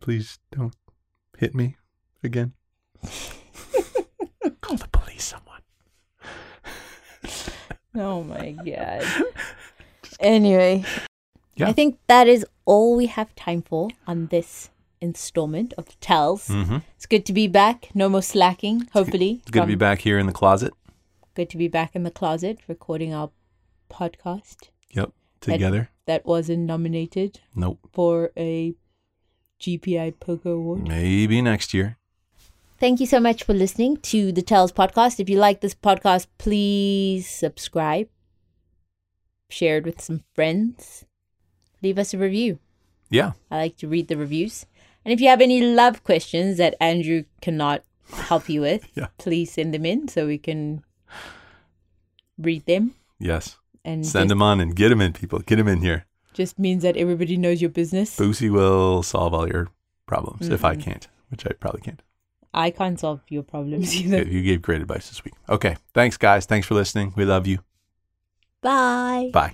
Please 0.02 0.40
don't 0.52 0.76
hit 1.38 1.56
me 1.56 1.78
again. 2.22 2.54
Call 4.62 4.78
the 4.78 4.90
police, 4.92 5.24
someone. 5.24 5.62
Oh 7.96 8.24
my 8.24 8.52
god. 8.52 9.06
anyway, 10.24 10.84
Yeah. 11.56 11.68
I 11.70 11.74
think 11.74 12.00
that 12.08 12.28
is 12.28 12.46
all 12.66 12.96
we 12.96 13.06
have 13.08 13.36
time 13.36 13.62
for 13.62 13.90
on 14.08 14.28
this 14.28 14.70
installment 15.02 15.74
of 15.78 16.00
Tells. 16.00 16.48
Mm-hmm. 16.48 16.78
It's 16.96 17.06
good 17.06 17.26
to 17.26 17.34
be 17.34 17.48
back. 17.48 17.90
No 17.94 18.10
more 18.10 18.22
slacking. 18.24 18.88
Hopefully, 18.94 19.40
It's 19.42 19.52
good 19.52 19.62
to 19.62 19.68
be 19.68 19.76
back 19.76 20.00
here 20.00 20.18
in 20.18 20.26
the 20.26 20.32
closet. 20.34 20.74
Good 21.36 21.50
to 21.52 21.58
be 21.58 21.68
back 21.68 21.96
in 21.96 22.04
the 22.04 22.12
closet 22.12 22.60
recording 22.68 23.14
our 23.14 23.30
podcast 23.92 24.70
Yep. 24.92 25.12
Together. 25.42 25.90
that 26.06 26.26
wasn't 26.26 26.62
nominated 26.66 27.40
Nope. 27.56 27.80
for 27.92 28.32
a 28.38 28.74
GPI 29.60 30.20
Poker 30.20 30.52
Award. 30.52 30.88
Maybe 30.88 31.42
next 31.42 31.74
year. 31.74 31.98
Thank 32.80 33.00
you 33.00 33.06
so 33.06 33.20
much 33.20 33.44
for 33.44 33.54
listening 33.54 33.98
to 34.12 34.32
the 34.32 34.42
Tells 34.42 34.72
podcast. 34.72 35.20
If 35.20 35.30
you 35.30 35.38
like 35.38 35.62
this 35.62 35.76
podcast, 35.76 36.28
please 36.38 37.28
subscribe, 37.28 38.08
share 39.54 39.78
it 39.78 39.86
with 39.86 40.02
some 40.02 40.24
friends, 40.34 41.06
leave 41.82 41.98
us 42.00 42.14
a 42.14 42.18
review. 42.18 42.60
Yeah. 43.10 43.34
I 43.52 43.58
like 43.58 43.78
to 43.78 43.88
read 43.88 44.08
the 44.08 44.18
reviews. 44.18 44.66
And 45.06 45.14
if 45.14 45.22
you 45.22 45.28
have 45.30 45.42
any 45.42 45.62
love 45.62 46.04
questions 46.04 46.58
that 46.58 46.76
Andrew 46.82 47.24
cannot 47.42 47.84
help 48.12 48.50
you 48.50 48.62
with, 48.62 48.88
Yeah. 48.96 49.08
please 49.18 49.52
send 49.52 49.74
them 49.74 49.86
in 49.86 50.08
so 50.08 50.26
we 50.26 50.38
can 50.38 50.84
read 52.38 52.66
them. 52.66 52.96
Yes. 53.20 53.58
And 53.86 54.06
Send 54.06 54.24
just, 54.24 54.30
them 54.30 54.42
on 54.42 54.60
and 54.62 54.76
get 54.76 54.90
them 54.90 55.02
in, 55.02 55.14
people. 55.14 55.40
Get 55.40 55.58
them 55.58 55.68
in 55.68 55.82
here. 55.82 56.06
just 56.34 56.58
means 56.58 56.82
that 56.82 56.98
everybody 56.98 57.38
knows 57.38 57.62
your 57.62 57.70
business. 57.70 58.18
Boosie 58.18 58.50
will 58.50 59.04
solve 59.04 59.34
all 59.36 59.48
your 59.48 59.68
problems 60.08 60.50
if 60.50 60.66
I 60.66 60.76
Mhm. 60.76 60.82
can't, 60.82 61.08
which 61.30 61.46
I 61.46 61.52
probably 61.60 61.82
can't. 61.82 62.02
I 62.56 62.72
can't 62.72 63.00
solve 63.00 63.22
your 63.30 63.44
problems 63.44 63.94
either. 64.02 64.24
You 64.24 64.42
gave 64.42 64.62
great 64.64 64.82
advice 64.82 65.10
this 65.10 65.24
week. 65.24 65.36
Okay. 65.48 65.76
Thanks, 65.94 66.18
guys. 66.18 66.46
Thanks 66.48 66.66
for 66.66 66.74
listening. 66.76 67.14
We 67.16 67.26
love 67.26 67.46
you. 67.46 67.60
Bye. 68.64 69.30
Bye. 69.34 69.54